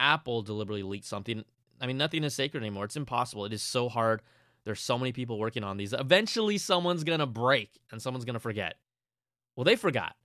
Apple 0.00 0.42
deliberately 0.42 0.82
leaked 0.82 1.04
something. 1.04 1.44
I 1.80 1.86
mean, 1.86 1.98
nothing 1.98 2.24
is 2.24 2.34
sacred 2.34 2.60
anymore. 2.62 2.86
It's 2.86 2.96
impossible. 2.96 3.44
It 3.44 3.52
is 3.52 3.62
so 3.62 3.88
hard. 3.88 4.22
There's 4.64 4.80
so 4.80 4.98
many 4.98 5.12
people 5.12 5.38
working 5.38 5.62
on 5.62 5.76
these. 5.76 5.92
Eventually, 5.92 6.58
someone's 6.58 7.04
going 7.04 7.20
to 7.20 7.26
break 7.26 7.78
and 7.92 8.02
someone's 8.02 8.24
going 8.24 8.34
to 8.34 8.40
forget. 8.40 8.76
Well, 9.54 9.64
they 9.64 9.76
forgot. 9.76 10.16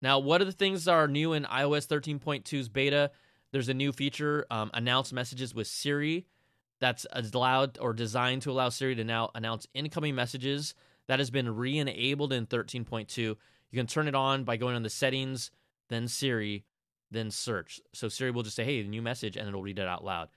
Now, 0.00 0.18
what 0.18 0.40
are 0.40 0.44
the 0.44 0.52
things 0.52 0.84
that 0.84 0.92
are 0.92 1.08
new 1.08 1.32
in 1.32 1.44
iOS 1.44 1.86
13.2's 1.86 2.68
beta? 2.68 3.10
There's 3.50 3.68
a 3.68 3.74
new 3.74 3.92
feature, 3.92 4.46
um, 4.50 4.70
announce 4.74 5.12
messages 5.12 5.54
with 5.54 5.66
Siri, 5.66 6.26
that's 6.80 7.06
allowed 7.12 7.78
or 7.80 7.92
designed 7.92 8.42
to 8.42 8.52
allow 8.52 8.68
Siri 8.68 8.94
to 8.94 9.04
now 9.04 9.30
announce 9.34 9.66
incoming 9.74 10.14
messages. 10.14 10.74
That 11.08 11.18
has 11.18 11.30
been 11.30 11.56
re 11.56 11.78
enabled 11.78 12.32
in 12.32 12.46
13.2. 12.46 13.16
You 13.16 13.36
can 13.72 13.86
turn 13.86 14.08
it 14.08 14.14
on 14.14 14.44
by 14.44 14.56
going 14.56 14.76
on 14.76 14.82
the 14.82 14.90
settings, 14.90 15.50
then 15.88 16.06
Siri, 16.06 16.64
then 17.10 17.30
search. 17.30 17.80
So 17.94 18.08
Siri 18.08 18.30
will 18.30 18.42
just 18.42 18.56
say, 18.56 18.64
hey, 18.64 18.82
new 18.82 19.02
message, 19.02 19.36
and 19.36 19.48
it'll 19.48 19.62
read 19.62 19.78
it 19.78 19.88
out 19.88 20.04
loud. 20.04 20.28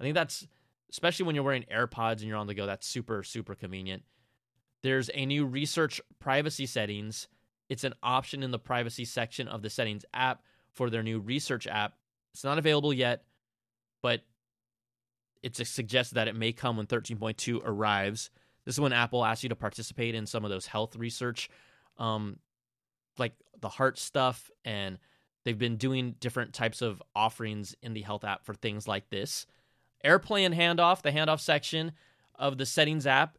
I 0.00 0.04
think 0.04 0.14
that's, 0.14 0.46
especially 0.90 1.26
when 1.26 1.34
you're 1.34 1.44
wearing 1.44 1.66
AirPods 1.72 2.18
and 2.18 2.22
you're 2.22 2.36
on 2.36 2.46
the 2.46 2.54
go, 2.54 2.66
that's 2.66 2.86
super, 2.86 3.22
super 3.22 3.54
convenient. 3.54 4.02
There's 4.82 5.10
a 5.14 5.24
new 5.26 5.46
research 5.46 6.00
privacy 6.18 6.66
settings 6.66 7.28
it's 7.68 7.84
an 7.84 7.94
option 8.02 8.42
in 8.42 8.50
the 8.50 8.58
privacy 8.58 9.04
section 9.04 9.48
of 9.48 9.62
the 9.62 9.70
settings 9.70 10.04
app 10.12 10.42
for 10.72 10.90
their 10.90 11.02
new 11.02 11.20
research 11.20 11.66
app. 11.66 11.94
It's 12.32 12.44
not 12.44 12.58
available 12.58 12.92
yet, 12.92 13.24
but 14.02 14.22
it's 15.42 15.66
suggested 15.68 16.16
that 16.16 16.28
it 16.28 16.36
may 16.36 16.52
come 16.52 16.76
when 16.76 16.86
13.2 16.86 17.60
arrives. 17.64 18.30
This 18.64 18.74
is 18.74 18.80
when 18.80 18.92
Apple 18.92 19.24
asks 19.24 19.42
you 19.42 19.50
to 19.50 19.56
participate 19.56 20.14
in 20.14 20.26
some 20.26 20.44
of 20.44 20.50
those 20.50 20.66
health 20.66 20.96
research, 20.96 21.50
um, 21.98 22.38
like 23.18 23.34
the 23.60 23.68
heart 23.68 23.98
stuff, 23.98 24.50
and 24.64 24.98
they've 25.44 25.58
been 25.58 25.76
doing 25.76 26.16
different 26.18 26.54
types 26.54 26.82
of 26.82 27.02
offerings 27.14 27.74
in 27.82 27.92
the 27.92 28.00
health 28.02 28.24
app 28.24 28.44
for 28.44 28.54
things 28.54 28.88
like 28.88 29.10
this. 29.10 29.46
AirPlay 30.04 30.44
and 30.44 30.54
handoff, 30.54 31.02
the 31.02 31.12
handoff 31.12 31.40
section 31.40 31.92
of 32.34 32.58
the 32.58 32.66
settings 32.66 33.06
app, 33.06 33.38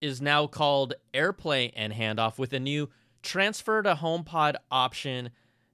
is 0.00 0.20
now 0.20 0.46
called 0.46 0.94
AirPlay 1.14 1.72
and 1.76 1.92
handoff 1.92 2.38
with 2.38 2.52
a 2.52 2.60
new 2.60 2.88
transfer 3.22 3.82
to 3.82 3.94
HomePod 3.94 4.56
option 4.70 5.30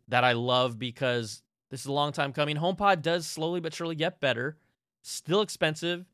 that 0.08 0.24
I 0.24 0.32
love 0.32 0.78
because 0.78 1.42
this 1.70 1.80
is 1.80 1.86
a 1.86 1.92
long 1.92 2.12
time 2.12 2.32
coming. 2.32 2.56
HomePod 2.56 3.02
does 3.02 3.26
slowly 3.26 3.60
but 3.60 3.74
surely 3.74 3.94
get 3.94 4.20
better. 4.20 4.56
Still 5.02 5.40
expensive, 5.40 6.06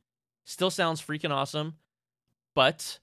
still 0.45 0.71
sounds 0.71 1.01
freaking 1.01 1.31
awesome, 1.31 1.75
but 2.55 2.99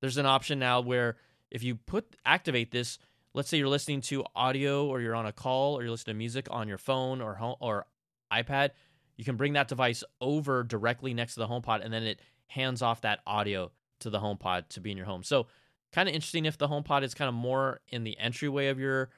there's 0.00 0.18
an 0.18 0.26
option 0.26 0.58
now 0.58 0.80
where 0.80 1.16
if 1.50 1.62
you 1.62 1.74
put 1.74 2.16
activate 2.24 2.70
this, 2.70 2.98
let's 3.34 3.48
say 3.48 3.56
you're 3.56 3.68
listening 3.68 4.00
to 4.02 4.24
audio 4.34 4.86
or 4.86 5.00
you're 5.00 5.14
on 5.14 5.26
a 5.26 5.32
call 5.32 5.76
or 5.76 5.82
you're 5.82 5.90
listening 5.90 6.14
to 6.14 6.18
music 6.18 6.48
on 6.50 6.68
your 6.68 6.78
phone 6.78 7.20
or 7.20 7.34
home, 7.34 7.56
or 7.60 7.86
iPad, 8.32 8.70
you 9.16 9.24
can 9.24 9.36
bring 9.36 9.54
that 9.54 9.68
device 9.68 10.04
over 10.20 10.62
directly 10.62 11.14
next 11.14 11.34
to 11.34 11.40
the 11.40 11.48
HomePod 11.48 11.84
and 11.84 11.92
then 11.92 12.02
it 12.02 12.20
hands 12.48 12.82
off 12.82 13.00
that 13.00 13.20
audio 13.26 13.70
to 14.00 14.10
the 14.10 14.20
HomePod 14.20 14.68
to 14.70 14.80
be 14.80 14.90
in 14.90 14.96
your 14.96 15.06
home. 15.06 15.22
So 15.22 15.46
kind 15.92 16.08
of 16.08 16.14
interesting 16.14 16.44
if 16.44 16.58
the 16.58 16.68
HomePod 16.68 17.02
is 17.02 17.14
kind 17.14 17.28
of 17.28 17.34
more 17.34 17.80
in 17.88 18.04
the 18.04 18.18
entryway 18.18 18.68
of 18.68 18.78
your 18.78 19.10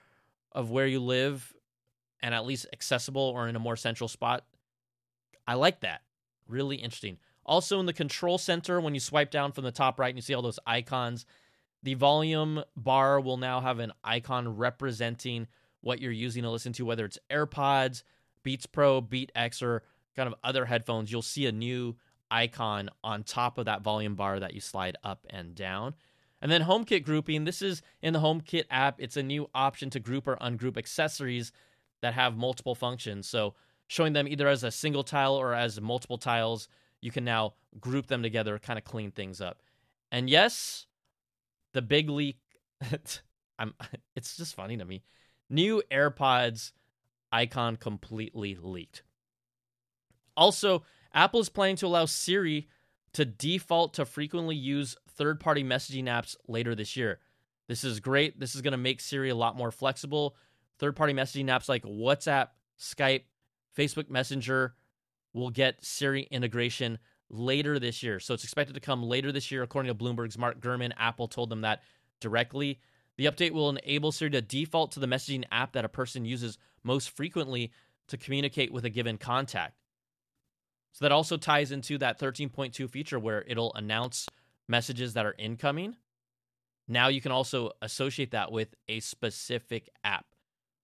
of 0.52 0.70
where 0.70 0.87
you 0.87 1.00
live 1.00 1.52
and 2.20 2.34
at 2.34 2.46
least 2.46 2.66
accessible 2.72 3.22
or 3.22 3.48
in 3.48 3.56
a 3.56 3.60
more 3.60 3.76
central 3.76 4.08
spot. 4.08 4.44
I 5.46 5.54
like 5.54 5.80
that. 5.80 6.02
Really 6.48 6.76
interesting. 6.76 7.18
Also 7.44 7.80
in 7.80 7.87
the 7.87 7.92
control 7.92 8.38
center, 8.38 8.80
when 8.80 8.94
you 8.94 9.00
swipe 9.00 9.30
down 9.30 9.52
from 9.52 9.64
the 9.64 9.72
top 9.72 9.98
right 9.98 10.08
and 10.08 10.18
you 10.18 10.22
see 10.22 10.34
all 10.34 10.42
those 10.42 10.58
icons, 10.66 11.26
the 11.82 11.94
volume 11.94 12.62
bar 12.76 13.20
will 13.20 13.37
now 13.37 13.60
have 13.60 13.78
an 13.78 13.92
icon 14.02 14.56
representing 14.56 15.46
what 15.80 16.00
you're 16.00 16.10
using 16.10 16.42
to 16.42 16.50
listen 16.50 16.72
to, 16.75 16.84
whether 16.84 17.04
it's 17.04 17.18
AirPods, 17.30 18.02
Beats 18.42 18.66
Pro, 18.66 19.00
Beat 19.00 19.30
X, 19.34 19.62
or 19.62 19.82
kind 20.16 20.26
of 20.26 20.34
other 20.42 20.64
headphones. 20.64 21.10
You'll 21.10 21.22
see 21.22 21.46
a 21.46 21.52
new 21.52 21.96
icon 22.30 22.90
on 23.02 23.22
top 23.22 23.58
of 23.58 23.66
that 23.66 23.82
volume 23.82 24.16
bar 24.16 24.40
that 24.40 24.54
you 24.54 24.60
slide 24.60 24.96
up 25.04 25.26
and 25.30 25.54
down. 25.54 25.94
And 26.40 26.50
then 26.50 26.62
HomeKit 26.62 27.04
grouping. 27.04 27.45
This 27.45 27.62
is 27.62 27.83
in 28.00 28.12
the 28.12 28.21
HomeKit 28.21 28.64
app. 28.71 29.00
It's 29.00 29.16
a 29.16 29.23
new 29.23 29.49
option 29.54 29.90
to 29.90 30.00
group 30.00 30.28
or 30.28 30.37
ungroup 30.37 30.76
accessories 30.76 31.52
that 32.00 32.14
have 32.14 32.37
multiple 32.37 32.75
functions. 32.75 33.28
So 33.28 33.54
showing 33.88 34.12
them 34.12 34.28
either 34.28 34.47
as 34.47 34.62
a 34.62 34.71
single 34.71 35.02
tile 35.02 35.35
or 35.35 35.54
as 35.54 35.80
multiple 35.80 36.18
tiles, 36.18 36.68
you 37.00 37.11
can 37.11 37.25
now 37.25 37.54
group 37.80 38.07
them 38.07 38.23
together, 38.23 38.59
kind 38.59 38.78
of 38.78 38.85
clean 38.85 39.11
things 39.11 39.40
up. 39.40 39.62
And 40.12 40.30
yes, 40.30 40.87
the 41.73 41.83
big 41.83 42.09
leak 42.09 42.38
I'm 43.59 43.75
it's 44.16 44.37
just 44.37 44.54
funny 44.54 44.76
to 44.76 44.85
me. 44.85 45.02
New 45.50 45.83
AirPods 45.90 46.73
icon 47.33 47.76
completely 47.76 48.57
leaked. 48.61 49.02
Also, 50.37 50.85
Apple 51.12 51.40
is 51.40 51.49
planning 51.49 51.76
to 51.76 51.87
allow 51.87 52.04
Siri 52.04 52.68
to 53.18 53.25
default 53.25 53.94
to 53.94 54.04
frequently 54.04 54.54
use 54.54 54.96
third-party 55.16 55.64
messaging 55.64 56.04
apps 56.04 56.37
later 56.46 56.76
this 56.76 56.96
year. 56.96 57.18
This 57.66 57.82
is 57.82 57.98
great. 57.98 58.38
This 58.38 58.54
is 58.54 58.62
going 58.62 58.70
to 58.70 58.78
make 58.78 59.00
Siri 59.00 59.30
a 59.30 59.34
lot 59.34 59.56
more 59.56 59.72
flexible. 59.72 60.37
Third-party 60.78 61.14
messaging 61.14 61.46
apps 61.46 61.68
like 61.68 61.82
WhatsApp, 61.82 62.50
Skype, 62.78 63.22
Facebook 63.76 64.08
Messenger 64.08 64.76
will 65.32 65.50
get 65.50 65.84
Siri 65.84 66.28
integration 66.30 67.00
later 67.28 67.80
this 67.80 68.04
year. 68.04 68.20
So 68.20 68.34
it's 68.34 68.44
expected 68.44 68.75
to 68.75 68.80
come 68.80 69.02
later 69.02 69.32
this 69.32 69.50
year, 69.50 69.64
according 69.64 69.92
to 69.92 69.98
Bloomberg's 69.98 70.38
Mark 70.38 70.60
Gurman. 70.60 70.92
Apple 70.96 71.26
told 71.26 71.50
them 71.50 71.62
that 71.62 71.82
directly. 72.20 72.78
The 73.16 73.26
update 73.26 73.50
will 73.50 73.70
enable 73.70 74.12
Siri 74.12 74.30
to 74.30 74.40
default 74.40 74.92
to 74.92 75.00
the 75.00 75.08
messaging 75.08 75.42
app 75.50 75.72
that 75.72 75.84
a 75.84 75.88
person 75.88 76.25
uses 76.25 76.56
most 76.84 77.10
frequently 77.10 77.72
to 78.06 78.16
communicate 78.16 78.72
with 78.72 78.84
a 78.84 78.90
given 78.90 79.18
contact. 79.18 79.77
So 80.92 81.04
that 81.04 81.12
also 81.12 81.37
ties 81.37 81.71
into 81.71 81.99
that 81.99 82.18
13.2 82.18 82.88
feature 82.90 83.18
where 83.18 83.45
it'll 83.47 83.73
announce 83.75 84.26
messages 84.68 85.14
that 85.14 85.26
are 85.26 85.35
incoming. 85.38 85.97
Now 86.88 87.09
you 87.09 87.21
can 87.21 87.33
also 87.33 87.73
associate 87.83 88.33
that 88.33 88.50
with 88.50 88.75
a 88.88 89.00
specific 89.00 89.90
app. 90.02 90.26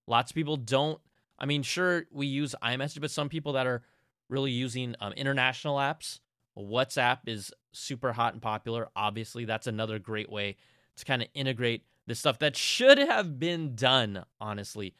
Lots 0.06 0.30
of 0.30 0.34
people 0.34 0.56
don't. 0.56 1.00
I 1.38 1.46
mean, 1.46 1.62
sure, 1.62 2.04
we 2.12 2.26
use 2.26 2.54
iMessage, 2.62 3.00
but 3.00 3.10
some 3.10 3.28
people 3.28 3.54
that 3.54 3.66
are 3.66 3.82
really 4.28 4.52
using 4.52 4.94
um, 5.00 5.12
international 5.14 5.76
apps 5.76 6.20
WhatsApp 6.56 7.20
is 7.26 7.52
super 7.72 8.12
hot 8.12 8.32
and 8.32 8.42
popular. 8.42 8.88
Obviously, 8.94 9.44
that's 9.44 9.66
another 9.66 9.98
great 9.98 10.30
way 10.30 10.56
to 10.96 11.04
kind 11.04 11.22
of 11.22 11.28
integrate 11.34 11.84
this 12.06 12.18
stuff 12.18 12.38
that 12.38 12.56
should 12.56 12.98
have 12.98 13.38
been 13.38 13.74
done, 13.74 14.24
honestly, 14.40 14.94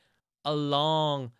a 0.44 0.54
long, 0.54 1.30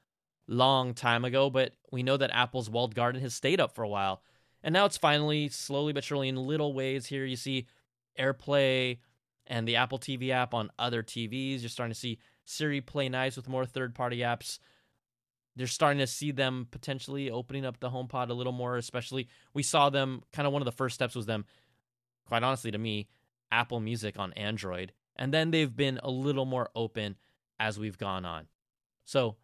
long 0.47 0.95
time 0.95 1.25
ago. 1.25 1.51
But 1.51 1.73
we 1.91 2.03
know 2.03 2.17
that 2.17 2.31
Apple's 2.33 2.71
walled 2.71 2.95
garden 2.95 3.21
has 3.23 3.35
stayed 3.35 3.61
up 3.61 3.75
for 3.75 3.83
a 3.83 3.89
while. 3.89 4.23
And 4.63 4.73
now 4.73 4.87
it's 4.87 4.97
finally, 4.97 5.49
slowly 5.49 5.93
but 5.93 6.05
surely, 6.05 6.29
in 6.29 6.37
little 6.37 6.73
ways 6.73 7.07
here. 7.07 7.25
You 7.25 7.37
see 7.37 7.67
AirPlay 8.19 8.99
and 9.47 9.69
the 9.69 9.77
Apple 9.77 9.99
TV 9.99 10.31
app 10.31 10.55
on 10.55 10.71
other 10.79 11.03
TVs. 11.03 11.61
You're 11.61 11.69
starting 11.69 11.93
to 11.93 11.99
see 11.99 12.19
Siri 12.45 12.81
play 12.81 13.09
nice 13.09 13.37
with 13.37 13.49
more 13.49 13.67
third 13.67 13.95
party 13.95 14.19
apps 14.19 14.59
they're 15.57 15.67
starting 15.67 16.01
to 16.01 16.07
see 16.07 16.31
them 16.31 16.67
potentially 16.71 17.31
opening 17.31 17.65
up 17.65 17.79
the 17.81 17.91
HomePod 17.91 18.31
a 18.31 18.35
little 18.35 18.53
more. 18.53 18.77
Especially, 18.77 19.29
we 19.53 19.63
saw 19.63 19.91
them 19.91 20.23
kind 20.33 20.47
of 20.47 20.53
one 20.53 20.63
of 20.63 20.67
the 20.67 20.73
first 20.73 20.95
steps 20.95 21.15
was 21.15 21.27
them, 21.27 21.45
quite 22.27 22.43
honestly 22.43 22.71
to 22.71 22.79
me, 22.79 23.09
Apple 23.51 23.81
Music 23.81 24.19
on 24.19 24.33
Android, 24.33 24.93
and 25.17 25.33
then 25.33 25.51
they've 25.51 25.75
been 25.75 26.01
a 26.03 26.11
little 26.11 26.45
more 26.45 26.71
open 26.75 27.17
as 27.61 27.79
we've 27.79 27.99
gone 27.99 28.25
on. 28.25 28.47
So 29.05 29.37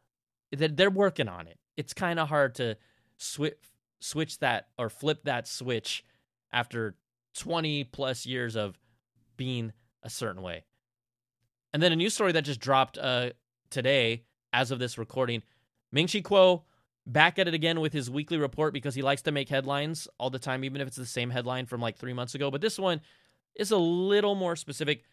they're 0.52 0.90
working 0.90 1.28
on 1.28 1.46
it. 1.46 1.58
It's 1.76 1.94
kind 1.94 2.18
of 2.18 2.28
hard 2.28 2.54
to 2.56 2.76
switch 3.16 3.54
switch 4.00 4.38
that 4.38 4.68
or 4.78 4.88
flip 4.88 5.24
that 5.24 5.46
switch 5.46 6.04
after 6.52 6.96
20 7.38 7.84
plus 7.84 8.26
years 8.26 8.56
of 8.56 8.78
being 9.36 9.72
a 10.02 10.10
certain 10.10 10.42
way. 10.42 10.64
And 11.72 11.82
then 11.82 11.92
a 11.92 11.96
news 11.96 12.14
story 12.14 12.32
that 12.32 12.42
just 12.42 12.60
dropped 12.60 12.98
uh, 12.98 13.30
today, 13.68 14.24
as 14.52 14.70
of 14.70 14.78
this 14.78 14.98
recording, 14.98 15.42
Ming 15.92 16.08
Chi 16.08 16.20
Kuo 16.20 16.62
back 17.06 17.38
at 17.38 17.48
it 17.48 17.54
again 17.54 17.80
with 17.80 17.92
his 17.92 18.10
weekly 18.10 18.38
report 18.38 18.72
because 18.72 18.94
he 18.94 19.02
likes 19.02 19.22
to 19.22 19.32
make 19.32 19.48
headlines 19.48 20.08
all 20.18 20.30
the 20.30 20.38
time, 20.38 20.64
even 20.64 20.80
if 20.80 20.88
it's 20.88 20.96
the 20.96 21.06
same 21.06 21.30
headline 21.30 21.66
from 21.66 21.80
like 21.80 21.96
three 21.96 22.12
months 22.12 22.34
ago. 22.34 22.50
But 22.50 22.60
this 22.60 22.78
one 22.78 23.00
is 23.54 23.70
a 23.70 23.76
little 23.76 24.34
more 24.34 24.56
specific. 24.56 25.04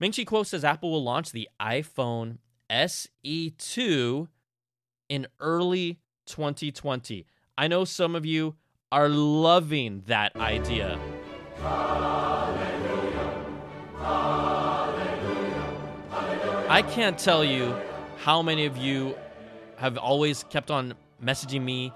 Ming 0.00 0.12
Chi 0.12 0.24
Kuo 0.24 0.44
says 0.44 0.64
Apple 0.64 0.90
will 0.90 1.04
launch 1.04 1.30
the 1.30 1.48
iPhone 1.60 2.38
SE2 2.70 4.28
in 5.14 5.28
early 5.38 6.00
2020. 6.26 7.24
I 7.56 7.68
know 7.68 7.84
some 7.84 8.16
of 8.16 8.26
you 8.26 8.56
are 8.90 9.08
loving 9.08 10.02
that 10.06 10.34
idea. 10.34 10.98
I 16.68 16.82
can't 16.90 17.16
tell 17.16 17.44
you 17.44 17.76
how 18.16 18.42
many 18.42 18.66
of 18.66 18.76
you 18.76 19.14
have 19.76 19.96
always 19.96 20.42
kept 20.50 20.72
on 20.72 20.94
messaging 21.22 21.62
me, 21.62 21.92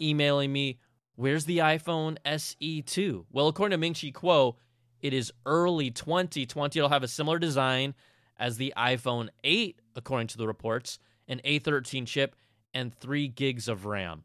emailing 0.00 0.50
me, 0.50 0.78
where's 1.16 1.44
the 1.44 1.58
iPhone 1.58 2.16
SE2? 2.24 3.26
Well, 3.30 3.48
according 3.48 3.72
to 3.72 3.78
Ming 3.78 3.92
Chi 3.92 4.12
Kuo, 4.12 4.54
it 5.02 5.12
is 5.12 5.30
early 5.44 5.90
2020. 5.90 6.78
It'll 6.78 6.88
have 6.88 7.02
a 7.02 7.08
similar 7.08 7.38
design 7.38 7.92
as 8.38 8.56
the 8.56 8.72
iPhone 8.78 9.28
8, 9.44 9.78
according 9.94 10.28
to 10.28 10.38
the 10.38 10.46
reports, 10.46 10.98
an 11.28 11.42
A13 11.44 12.06
chip 12.06 12.34
and 12.74 12.94
3 12.94 13.28
gigs 13.28 13.68
of 13.68 13.86
RAM. 13.86 14.24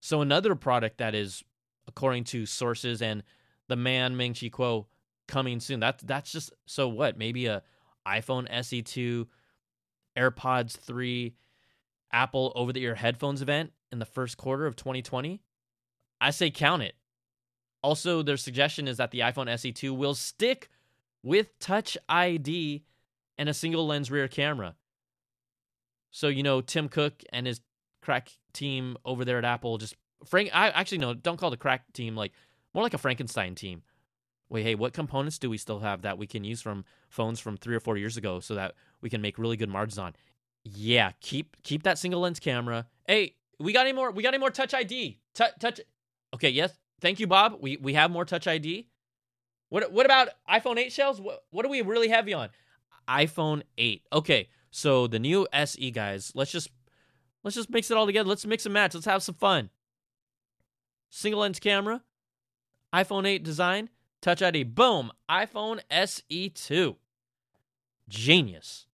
So 0.00 0.20
another 0.20 0.54
product 0.54 0.98
that 0.98 1.14
is, 1.14 1.42
according 1.86 2.24
to 2.24 2.46
sources 2.46 3.02
and 3.02 3.22
the 3.68 3.76
man 3.76 4.16
Ming 4.16 4.34
Chi 4.34 4.48
Kuo, 4.48 4.86
coming 5.26 5.60
soon. 5.60 5.80
That 5.80 5.98
that's 6.06 6.32
just 6.32 6.52
so 6.66 6.88
what? 6.88 7.18
Maybe 7.18 7.46
a 7.46 7.62
iPhone 8.06 8.50
SE2, 8.50 9.26
AirPods 10.16 10.76
3, 10.78 11.34
Apple 12.12 12.52
over 12.54 12.72
the 12.72 12.82
ear 12.82 12.94
headphones 12.94 13.42
event 13.42 13.72
in 13.92 13.98
the 13.98 14.06
first 14.06 14.36
quarter 14.36 14.66
of 14.66 14.76
2020? 14.76 15.42
I 16.20 16.30
say 16.30 16.50
count 16.50 16.82
it. 16.82 16.94
Also, 17.82 18.22
their 18.22 18.36
suggestion 18.36 18.88
is 18.88 18.96
that 18.96 19.10
the 19.10 19.20
iPhone 19.20 19.46
SE2 19.46 19.96
will 19.96 20.14
stick 20.14 20.68
with 21.22 21.58
Touch 21.58 21.96
ID 22.08 22.84
and 23.36 23.48
a 23.48 23.54
single 23.54 23.86
lens 23.86 24.10
rear 24.10 24.26
camera. 24.26 24.74
So, 26.18 26.28
you 26.28 26.42
know, 26.42 26.60
Tim 26.60 26.88
Cook 26.88 27.22
and 27.32 27.46
his 27.46 27.60
crack 28.02 28.30
team 28.52 28.96
over 29.04 29.24
there 29.24 29.38
at 29.38 29.44
Apple 29.44 29.78
just 29.78 29.94
Frank 30.24 30.50
I 30.52 30.70
actually 30.70 30.98
no, 30.98 31.14
don't 31.14 31.36
call 31.36 31.52
it 31.52 31.54
a 31.54 31.58
crack 31.58 31.92
team 31.92 32.16
like 32.16 32.32
more 32.74 32.82
like 32.82 32.94
a 32.94 32.98
Frankenstein 32.98 33.54
team. 33.54 33.82
Wait, 34.48 34.64
hey, 34.64 34.74
what 34.74 34.92
components 34.92 35.38
do 35.38 35.48
we 35.48 35.58
still 35.58 35.80
have 35.80 36.02
that 36.02 36.18
we 36.18 36.26
can 36.26 36.42
use 36.42 36.60
from 36.62 36.84
phones 37.08 37.38
from 37.38 37.56
3 37.56 37.76
or 37.76 37.80
4 37.80 37.96
years 37.98 38.16
ago 38.16 38.40
so 38.40 38.54
that 38.54 38.74
we 39.00 39.10
can 39.10 39.20
make 39.20 39.38
really 39.38 39.56
good 39.56 39.68
margins 39.68 39.98
on? 39.98 40.14
yeah, 40.64 41.12
keep 41.20 41.56
keep 41.62 41.84
that 41.84 41.98
single 41.98 42.20
lens 42.20 42.40
camera. 42.40 42.86
Hey, 43.06 43.36
we 43.58 43.72
got 43.72 43.86
any 43.86 43.94
more? 43.94 44.10
We 44.10 44.22
got 44.22 44.34
any 44.34 44.40
more 44.40 44.50
Touch 44.50 44.74
ID? 44.74 45.20
Touch, 45.34 45.52
touch. 45.58 45.80
Okay, 46.34 46.50
yes. 46.50 46.72
Thank 47.00 47.20
you, 47.20 47.26
Bob. 47.26 47.58
We 47.60 47.76
we 47.76 47.94
have 47.94 48.10
more 48.10 48.24
Touch 48.24 48.46
ID. 48.46 48.88
What 49.68 49.92
what 49.92 50.06
about 50.06 50.28
iPhone 50.50 50.78
8 50.78 50.92
shells? 50.92 51.20
What 51.20 51.44
what 51.50 51.64
are 51.64 51.68
we 51.68 51.82
really 51.82 52.08
heavy 52.08 52.34
on? 52.34 52.50
iPhone 53.08 53.62
8. 53.78 54.02
Okay, 54.12 54.48
so 54.70 55.06
the 55.06 55.18
new 55.18 55.46
SE 55.52 55.90
guys. 55.90 56.32
Let's 56.34 56.50
just 56.50 56.68
let's 57.44 57.56
just 57.56 57.70
mix 57.70 57.90
it 57.90 57.96
all 57.96 58.06
together. 58.06 58.28
Let's 58.28 58.46
mix 58.46 58.66
and 58.66 58.72
match. 58.72 58.94
Let's 58.94 59.06
have 59.06 59.22
some 59.22 59.34
fun. 59.34 59.70
Single 61.10 61.40
lens 61.40 61.58
camera, 61.58 62.02
iPhone 62.92 63.26
8 63.26 63.42
design, 63.42 63.88
Touch 64.20 64.42
ID. 64.42 64.64
Boom, 64.64 65.12
iPhone 65.30 65.80
SE 65.90 66.48
2. 66.50 66.96
Genius. 68.08 68.86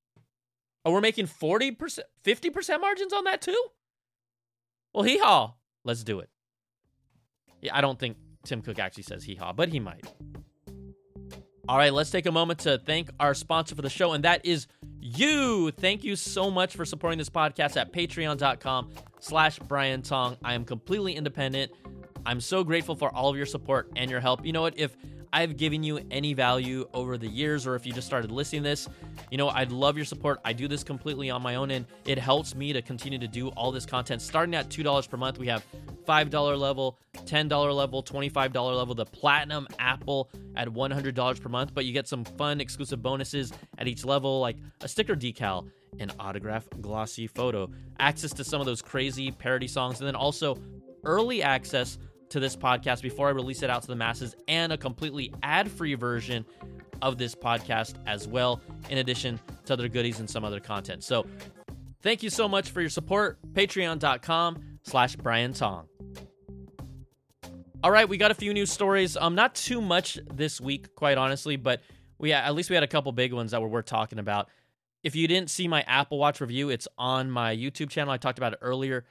Oh, 0.84 0.92
we're 0.92 1.00
making 1.00 1.26
40%, 1.26 2.00
50% 2.24 2.80
margins 2.80 3.12
on 3.12 3.24
that 3.24 3.40
too? 3.40 3.64
Well, 4.92 5.04
hee 5.04 5.18
haw. 5.18 5.54
Let's 5.82 6.04
do 6.04 6.20
it. 6.20 6.28
Yeah, 7.62 7.74
I 7.74 7.80
don't 7.80 7.98
think 7.98 8.16
Tim 8.44 8.60
Cook 8.60 8.78
actually 8.78 9.04
says 9.04 9.24
hee 9.24 9.36
haw, 9.36 9.52
but 9.52 9.70
he 9.70 9.80
might. 9.80 10.04
All 11.66 11.78
right, 11.78 11.92
let's 11.92 12.10
take 12.10 12.26
a 12.26 12.32
moment 12.32 12.58
to 12.60 12.76
thank 12.76 13.08
our 13.18 13.32
sponsor 13.32 13.74
for 13.74 13.80
the 13.80 13.88
show, 13.88 14.12
and 14.12 14.24
that 14.24 14.44
is 14.44 14.66
you. 15.00 15.70
Thank 15.70 16.04
you 16.04 16.14
so 16.14 16.50
much 16.50 16.76
for 16.76 16.84
supporting 16.84 17.18
this 17.18 17.30
podcast 17.30 17.78
at 17.78 17.90
patreon.com 17.90 18.90
slash 19.20 19.58
Brian 19.60 20.02
Tong. 20.02 20.36
I 20.44 20.52
am 20.52 20.66
completely 20.66 21.16
independent. 21.16 21.72
I'm 22.26 22.40
so 22.40 22.64
grateful 22.64 22.96
for 22.96 23.14
all 23.14 23.30
of 23.30 23.36
your 23.36 23.46
support 23.46 23.90
and 23.96 24.10
your 24.10 24.20
help. 24.20 24.44
You 24.44 24.52
know 24.52 24.60
what? 24.60 24.78
If 24.78 24.94
I've 25.34 25.56
given 25.56 25.82
you 25.82 25.98
any 26.12 26.32
value 26.32 26.86
over 26.94 27.18
the 27.18 27.26
years, 27.26 27.66
or 27.66 27.74
if 27.74 27.84
you 27.84 27.92
just 27.92 28.06
started 28.06 28.30
listening 28.30 28.62
this, 28.62 28.88
you 29.32 29.36
know, 29.36 29.48
I'd 29.48 29.72
love 29.72 29.96
your 29.96 30.04
support. 30.04 30.38
I 30.44 30.52
do 30.52 30.68
this 30.68 30.84
completely 30.84 31.28
on 31.28 31.42
my 31.42 31.56
own, 31.56 31.72
and 31.72 31.86
it 32.06 32.18
helps 32.18 32.54
me 32.54 32.72
to 32.72 32.80
continue 32.80 33.18
to 33.18 33.26
do 33.26 33.48
all 33.48 33.72
this 33.72 33.84
content. 33.84 34.22
Starting 34.22 34.54
at 34.54 34.68
$2 34.68 35.08
per 35.10 35.16
month, 35.16 35.38
we 35.38 35.48
have 35.48 35.66
$5 36.06 36.60
level, 36.60 37.00
$10 37.16 37.74
level, 37.74 38.00
$25 38.00 38.76
level, 38.76 38.94
the 38.94 39.06
platinum 39.06 39.66
Apple 39.80 40.30
at 40.54 40.68
$100 40.68 41.40
per 41.40 41.48
month, 41.48 41.74
but 41.74 41.84
you 41.84 41.92
get 41.92 42.06
some 42.06 42.22
fun 42.24 42.60
exclusive 42.60 43.02
bonuses 43.02 43.52
at 43.78 43.88
each 43.88 44.04
level, 44.04 44.38
like 44.38 44.58
a 44.82 44.88
sticker 44.88 45.16
decal, 45.16 45.68
an 45.98 46.12
autograph 46.20 46.68
glossy 46.80 47.26
photo, 47.26 47.68
access 47.98 48.32
to 48.34 48.44
some 48.44 48.60
of 48.60 48.66
those 48.66 48.80
crazy 48.80 49.32
parody 49.32 49.66
songs, 49.66 49.98
and 49.98 50.06
then 50.06 50.14
also 50.14 50.56
early 51.02 51.42
access 51.42 51.98
to 52.34 52.40
this 52.40 52.56
podcast 52.56 53.00
before 53.00 53.28
I 53.28 53.30
release 53.30 53.62
it 53.62 53.70
out 53.70 53.82
to 53.82 53.86
the 53.86 53.94
masses 53.94 54.34
and 54.48 54.72
a 54.72 54.76
completely 54.76 55.32
ad 55.44 55.70
free 55.70 55.94
version 55.94 56.44
of 57.00 57.16
this 57.16 57.32
podcast 57.32 57.94
as 58.08 58.26
well, 58.26 58.60
in 58.90 58.98
addition 58.98 59.38
to 59.66 59.72
other 59.72 59.88
goodies 59.88 60.18
and 60.18 60.28
some 60.28 60.44
other 60.44 60.58
content. 60.58 61.04
So 61.04 61.24
thank 62.02 62.24
you 62.24 62.30
so 62.30 62.48
much 62.48 62.70
for 62.70 62.80
your 62.80 62.90
support. 62.90 63.38
Patreon.com 63.52 64.80
slash 64.82 65.14
Brian 65.14 65.52
Tong. 65.52 65.86
All 67.84 67.92
right, 67.92 68.08
we 68.08 68.16
got 68.16 68.32
a 68.32 68.34
few 68.34 68.52
news 68.52 68.72
stories. 68.72 69.16
Um, 69.16 69.36
not 69.36 69.54
too 69.54 69.80
much 69.80 70.18
this 70.34 70.60
week, 70.60 70.92
quite 70.96 71.18
honestly, 71.18 71.54
but 71.54 71.82
we 72.18 72.32
at 72.32 72.52
least 72.52 72.68
we 72.68 72.74
had 72.74 72.82
a 72.82 72.88
couple 72.88 73.12
big 73.12 73.32
ones 73.32 73.52
that 73.52 73.62
were 73.62 73.68
worth 73.68 73.86
talking 73.86 74.18
about. 74.18 74.48
If 75.04 75.14
you 75.14 75.28
didn't 75.28 75.50
see 75.50 75.68
my 75.68 75.82
Apple 75.82 76.18
Watch 76.18 76.40
review, 76.40 76.68
it's 76.68 76.88
on 76.98 77.30
my 77.30 77.54
YouTube 77.54 77.90
channel. 77.90 78.12
I 78.12 78.16
talked 78.16 78.38
about 78.38 78.54
it 78.54 78.58
earlier. 78.60 79.04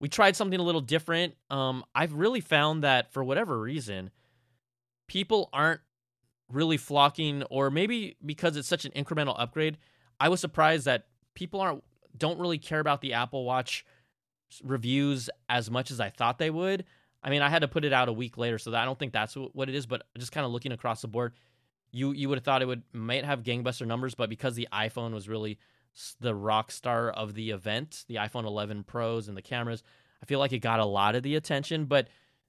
We 0.00 0.08
tried 0.08 0.36
something 0.36 0.58
a 0.58 0.62
little 0.62 0.80
different. 0.80 1.34
Um, 1.50 1.84
I've 1.94 2.12
really 2.12 2.40
found 2.40 2.84
that 2.84 3.12
for 3.12 3.24
whatever 3.24 3.58
reason, 3.58 4.10
people 5.08 5.48
aren't 5.52 5.80
really 6.50 6.76
flocking, 6.76 7.42
or 7.44 7.70
maybe 7.70 8.16
because 8.24 8.56
it's 8.56 8.68
such 8.68 8.84
an 8.84 8.92
incremental 8.92 9.34
upgrade. 9.38 9.78
I 10.20 10.28
was 10.28 10.40
surprised 10.40 10.84
that 10.84 11.06
people 11.34 11.60
aren't 11.60 11.82
don't 12.16 12.38
really 12.38 12.58
care 12.58 12.80
about 12.80 13.00
the 13.00 13.12
Apple 13.12 13.44
Watch 13.44 13.84
reviews 14.62 15.28
as 15.48 15.70
much 15.70 15.90
as 15.90 16.00
I 16.00 16.10
thought 16.10 16.38
they 16.38 16.50
would. 16.50 16.84
I 17.22 17.30
mean, 17.30 17.42
I 17.42 17.48
had 17.48 17.62
to 17.62 17.68
put 17.68 17.84
it 17.84 17.92
out 17.92 18.08
a 18.08 18.12
week 18.12 18.38
later, 18.38 18.58
so 18.58 18.74
I 18.74 18.84
don't 18.84 18.98
think 18.98 19.12
that's 19.12 19.34
what 19.34 19.68
it 19.68 19.74
is. 19.74 19.86
But 19.86 20.06
just 20.16 20.32
kind 20.32 20.46
of 20.46 20.52
looking 20.52 20.72
across 20.72 21.02
the 21.02 21.08
board, 21.08 21.32
you 21.90 22.12
you 22.12 22.28
would 22.28 22.38
have 22.38 22.44
thought 22.44 22.62
it 22.62 22.66
would 22.66 22.82
might 22.92 23.24
have 23.24 23.42
gangbuster 23.42 23.86
numbers, 23.86 24.14
but 24.14 24.30
because 24.30 24.54
the 24.54 24.68
iPhone 24.72 25.12
was 25.12 25.28
really 25.28 25.58
the 26.20 26.34
rock 26.34 26.70
star 26.70 27.10
of 27.10 27.34
the 27.34 27.50
event, 27.50 28.04
the 28.08 28.16
iPhone 28.16 28.44
11 28.44 28.84
Pros 28.84 29.28
and 29.28 29.36
the 29.36 29.42
cameras, 29.42 29.82
I 30.22 30.26
feel 30.26 30.38
like 30.38 30.52
it 30.52 30.58
got 30.58 30.80
a 30.80 30.84
lot 30.84 31.14
of 31.14 31.22
the 31.22 31.36
attention. 31.36 31.86
But 31.86 32.08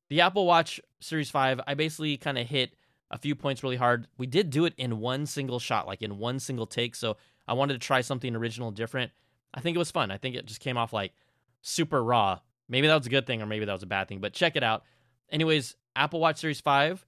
the 0.10 0.22
Apple 0.22 0.46
Watch 0.46 0.80
Series 1.00 1.30
5, 1.30 1.62
I 1.68 1.74
basically 1.74 2.18
kind 2.18 2.38
of 2.38 2.48
hit 2.48 2.76
a 3.10 3.18
few 3.18 3.36
points 3.36 3.64
really 3.64 3.76
hard. 3.78 4.08
We 4.18 4.28
did 4.28 4.50
do 4.50 4.66
it 4.66 4.74
in 4.78 5.00
one 5.00 5.26
single 5.26 5.60
shot, 5.60 5.88
like 5.88 6.02
in 6.02 6.18
one 6.18 6.40
single 6.40 6.68
take. 6.68 6.96
So 6.96 7.18
I 7.48 7.54
wanted 7.54 7.74
to 7.74 7.80
try 7.80 8.02
something 8.02 8.36
original, 8.36 8.72
different. 8.72 9.12
I 9.54 9.62
think 9.62 9.76
it 9.76 9.80
was 9.80 9.92
fun. 9.92 10.12
I 10.12 10.18
think 10.18 10.36
it 10.36 10.46
just 10.46 10.60
came 10.60 10.78
off 10.78 10.94
like 10.94 11.14
super 11.62 12.04
raw. 12.04 12.40
Maybe 12.70 12.88
that 12.88 12.98
was 12.98 13.08
a 13.08 13.12
good 13.12 13.26
thing 13.26 13.42
or 13.42 13.46
maybe 13.46 13.66
that 13.66 13.74
was 13.74 13.84
a 13.84 13.88
bad 13.88 14.08
thing, 14.08 14.20
but 14.20 14.34
check 14.34 14.56
it 14.56 14.64
out. 14.64 14.84
Anyways, 15.30 15.76
Apple 15.96 16.20
Watch 16.20 16.40
Series 16.40 16.62
5, 16.62 17.06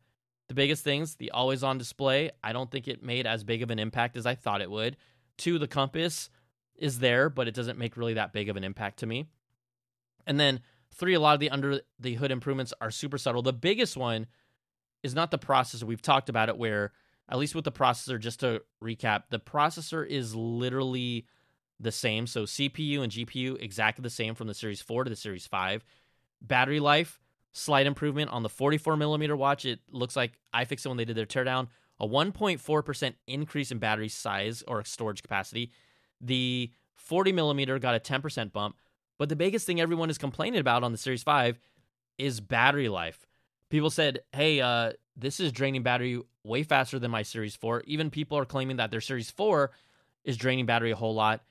the 0.47 0.53
biggest 0.53 0.83
things, 0.83 1.15
the 1.15 1.31
always 1.31 1.63
on 1.63 1.77
display. 1.77 2.31
I 2.43 2.53
don't 2.53 2.71
think 2.71 2.87
it 2.87 3.03
made 3.03 3.27
as 3.27 3.43
big 3.43 3.61
of 3.61 3.71
an 3.71 3.79
impact 3.79 4.17
as 4.17 4.25
I 4.25 4.35
thought 4.35 4.61
it 4.61 4.71
would. 4.71 4.97
Two, 5.39 5.57
the 5.57 5.67
compass 5.67 6.29
is 6.75 6.99
there, 6.99 7.29
but 7.29 7.47
it 7.47 7.55
doesn't 7.55 7.79
make 7.79 7.97
really 7.97 8.13
that 8.13 8.33
big 8.33 8.49
of 8.49 8.57
an 8.57 8.63
impact 8.63 8.99
to 8.99 9.07
me. 9.07 9.25
And 10.27 10.39
then 10.39 10.59
three, 10.93 11.15
a 11.15 11.19
lot 11.19 11.33
of 11.33 11.39
the 11.39 11.49
under 11.49 11.81
the 11.99 12.13
hood 12.13 12.29
improvements 12.29 12.73
are 12.79 12.91
super 12.91 13.17
subtle. 13.17 13.41
The 13.41 13.53
biggest 13.53 13.97
one 13.97 14.27
is 15.01 15.15
not 15.15 15.31
the 15.31 15.39
processor. 15.39 15.83
We've 15.83 16.01
talked 16.01 16.29
about 16.29 16.49
it 16.49 16.57
where, 16.57 16.91
at 17.27 17.39
least 17.39 17.55
with 17.55 17.65
the 17.65 17.71
processor, 17.71 18.19
just 18.19 18.41
to 18.41 18.61
recap, 18.83 19.23
the 19.29 19.39
processor 19.39 20.05
is 20.05 20.35
literally 20.35 21.25
the 21.79 21.91
same. 21.91 22.27
So 22.27 22.43
CPU 22.43 23.01
and 23.01 23.11
GPU 23.11 23.61
exactly 23.61 24.03
the 24.03 24.09
same 24.09 24.35
from 24.35 24.47
the 24.47 24.53
Series 24.53 24.81
4 24.81 25.05
to 25.05 25.09
the 25.09 25.15
Series 25.15 25.47
5. 25.47 25.83
Battery 26.41 26.79
life, 26.79 27.19
slight 27.53 27.87
improvement 27.87 28.29
on 28.31 28.43
the 28.43 28.49
44 28.49 28.97
millimeter 28.97 29.35
watch. 29.35 29.65
It 29.65 29.79
looks 29.89 30.15
like 30.15 30.33
I 30.53 30.65
fixed 30.65 30.85
it 30.85 30.89
when 30.89 30.97
they 30.97 31.05
did 31.05 31.15
their 31.15 31.25
teardown, 31.25 31.67
a 31.99 32.07
1.4% 32.07 33.13
increase 33.27 33.71
in 33.71 33.79
battery 33.79 34.09
size 34.09 34.63
or 34.67 34.83
storage 34.83 35.21
capacity. 35.21 35.71
The 36.21 36.71
40 36.95 37.31
millimeter 37.31 37.79
got 37.79 37.95
a 37.95 37.99
10% 37.99 38.51
bump. 38.51 38.75
But 39.17 39.29
the 39.29 39.35
biggest 39.35 39.65
thing 39.65 39.81
everyone 39.81 40.09
is 40.09 40.17
complaining 40.17 40.61
about 40.61 40.83
on 40.83 40.93
the 40.93 40.97
Series 40.97 41.23
5 41.23 41.59
is 42.17 42.39
battery 42.39 42.87
life. 42.87 43.25
People 43.69 43.89
said, 43.89 44.19
hey, 44.33 44.61
uh, 44.61 44.93
this 45.15 45.39
is 45.39 45.51
draining 45.51 45.83
battery 45.83 46.21
way 46.43 46.63
faster 46.63 46.99
than 46.99 47.11
my 47.11 47.23
Series 47.23 47.55
4. 47.55 47.83
Even 47.85 48.09
people 48.09 48.37
are 48.37 48.45
claiming 48.45 48.77
that 48.77 48.91
their 48.91 49.01
Series 49.01 49.29
4 49.29 49.71
is 50.23 50.37
draining 50.37 50.65
battery 50.65 50.91
a 50.91 50.95
whole 50.95 51.13
lot. 51.13 51.41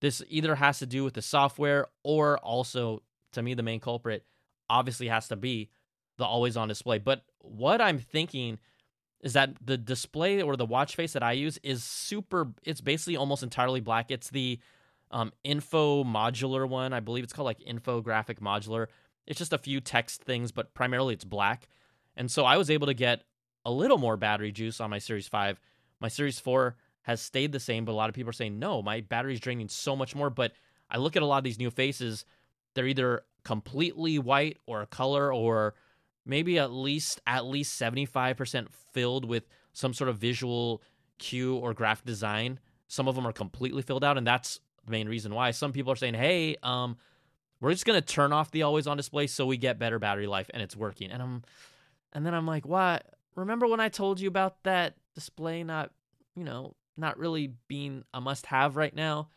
This 0.00 0.22
either 0.28 0.54
has 0.54 0.80
to 0.80 0.86
do 0.86 1.02
with 1.04 1.14
the 1.14 1.22
software 1.22 1.86
or 2.02 2.38
also, 2.38 3.02
to 3.32 3.42
me, 3.42 3.54
the 3.54 3.62
main 3.62 3.80
culprit 3.80 4.26
obviously 4.68 5.08
has 5.08 5.28
to 5.28 5.36
be 5.36 5.70
the 6.18 6.24
always 6.24 6.56
on 6.56 6.68
display. 6.68 6.98
But 6.98 7.24
what 7.38 7.80
I'm 7.80 7.98
thinking 7.98 8.58
is 9.22 9.34
that 9.34 9.54
the 9.64 9.78
display 9.78 10.42
or 10.42 10.56
the 10.56 10.66
watch 10.66 10.96
face 10.96 11.12
that 11.12 11.22
I 11.22 11.32
use 11.32 11.58
is 11.62 11.84
super, 11.84 12.48
it's 12.64 12.80
basically 12.80 13.16
almost 13.16 13.42
entirely 13.42 13.80
black. 13.80 14.10
It's 14.10 14.30
the 14.30 14.58
um, 15.10 15.32
info 15.44 16.02
modular 16.02 16.68
one. 16.68 16.92
I 16.92 17.00
believe 17.00 17.22
it's 17.22 17.32
called 17.32 17.46
like 17.46 17.60
infographic 17.60 18.40
modular. 18.40 18.86
It's 19.26 19.38
just 19.38 19.52
a 19.52 19.58
few 19.58 19.80
text 19.80 20.24
things, 20.24 20.50
but 20.50 20.74
primarily 20.74 21.14
it's 21.14 21.24
black. 21.24 21.68
And 22.16 22.30
so 22.30 22.44
I 22.44 22.56
was 22.56 22.70
able 22.70 22.88
to 22.88 22.94
get 22.94 23.22
a 23.64 23.70
little 23.70 23.98
more 23.98 24.16
battery 24.16 24.50
juice 24.50 24.80
on 24.80 24.90
my 24.90 24.98
Series 24.98 25.28
5. 25.28 25.60
My 26.00 26.08
Series 26.08 26.40
4 26.40 26.76
has 27.02 27.20
stayed 27.20 27.52
the 27.52 27.60
same, 27.60 27.84
but 27.84 27.92
a 27.92 27.94
lot 27.94 28.08
of 28.08 28.14
people 28.14 28.30
are 28.30 28.34
saying, 28.34 28.58
no, 28.58 28.82
my 28.82 29.00
battery's 29.02 29.40
draining 29.40 29.68
so 29.68 29.94
much 29.94 30.16
more. 30.16 30.30
But 30.30 30.52
I 30.90 30.98
look 30.98 31.16
at 31.16 31.22
a 31.22 31.26
lot 31.26 31.38
of 31.38 31.44
these 31.44 31.58
new 31.58 31.70
faces, 31.70 32.24
they're 32.74 32.86
either 32.86 33.22
completely 33.44 34.18
white 34.18 34.58
or 34.66 34.82
a 34.82 34.86
color 34.86 35.32
or 35.32 35.74
maybe 36.24 36.58
at 36.58 36.70
least 36.70 37.20
at 37.26 37.44
least 37.44 37.80
75% 37.80 38.68
filled 38.92 39.24
with 39.24 39.44
some 39.72 39.94
sort 39.94 40.10
of 40.10 40.18
visual 40.18 40.82
cue 41.18 41.56
or 41.56 41.74
graphic 41.74 42.04
design. 42.04 42.58
Some 42.88 43.08
of 43.08 43.14
them 43.14 43.26
are 43.26 43.32
completely 43.32 43.82
filled 43.82 44.04
out, 44.04 44.18
and 44.18 44.26
that's 44.26 44.60
the 44.84 44.90
main 44.90 45.08
reason 45.08 45.34
why. 45.34 45.50
Some 45.52 45.72
people 45.72 45.92
are 45.92 45.96
saying, 45.96 46.14
hey, 46.14 46.56
um, 46.62 46.96
we're 47.60 47.70
just 47.70 47.86
gonna 47.86 48.00
turn 48.00 48.32
off 48.32 48.50
the 48.50 48.62
always 48.62 48.86
on 48.86 48.96
display 48.96 49.26
so 49.26 49.46
we 49.46 49.56
get 49.56 49.78
better 49.78 49.98
battery 49.98 50.26
life 50.26 50.50
and 50.52 50.62
it's 50.62 50.76
working. 50.76 51.10
And 51.10 51.22
I'm 51.22 51.42
and 52.12 52.26
then 52.26 52.34
I'm 52.34 52.46
like, 52.46 52.66
what? 52.66 53.06
Remember 53.34 53.66
when 53.66 53.80
I 53.80 53.88
told 53.88 54.20
you 54.20 54.28
about 54.28 54.62
that 54.64 54.94
display 55.14 55.64
not, 55.64 55.90
you 56.36 56.44
know, 56.44 56.74
not 56.96 57.18
really 57.18 57.54
being 57.68 58.04
a 58.12 58.20
must 58.20 58.46
have 58.46 58.76
right 58.76 58.94
now, 58.94 59.28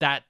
that 0.00 0.24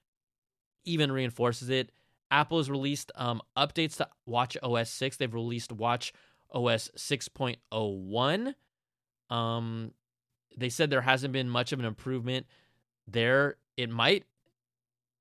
even 0.84 1.12
reinforces 1.12 1.68
it. 1.68 1.90
Apple 2.32 2.58
has 2.58 2.70
released 2.70 3.12
um, 3.14 3.40
updates 3.56 3.96
to 3.98 4.08
Watch 4.26 4.56
OS 4.62 4.90
6. 4.90 5.16
They've 5.18 5.32
released 5.32 5.70
Watch 5.70 6.12
OS 6.50 6.90
6.01. 6.96 8.54
Um, 9.30 9.92
they 10.56 10.68
said 10.68 10.90
there 10.90 11.00
hasn't 11.00 11.32
been 11.32 11.48
much 11.48 11.72
of 11.72 11.78
an 11.78 11.84
improvement 11.84 12.46
there. 13.06 13.56
It 13.76 13.90
might 13.90 14.24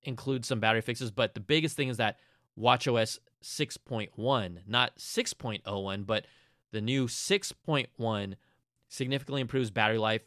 include 0.03 0.45
some 0.45 0.59
battery 0.59 0.81
fixes, 0.81 1.11
but 1.11 1.33
the 1.33 1.39
biggest 1.39 1.75
thing 1.75 1.89
is 1.89 1.97
that 1.97 2.17
Watch 2.55 2.87
OS 2.87 3.19
6.1, 3.43 4.59
not 4.67 4.95
6.01, 4.97 6.05
but 6.05 6.25
the 6.71 6.81
new 6.81 7.07
6.1 7.07 8.33
significantly 8.87 9.41
improves 9.41 9.69
battery 9.69 9.97
life 9.97 10.21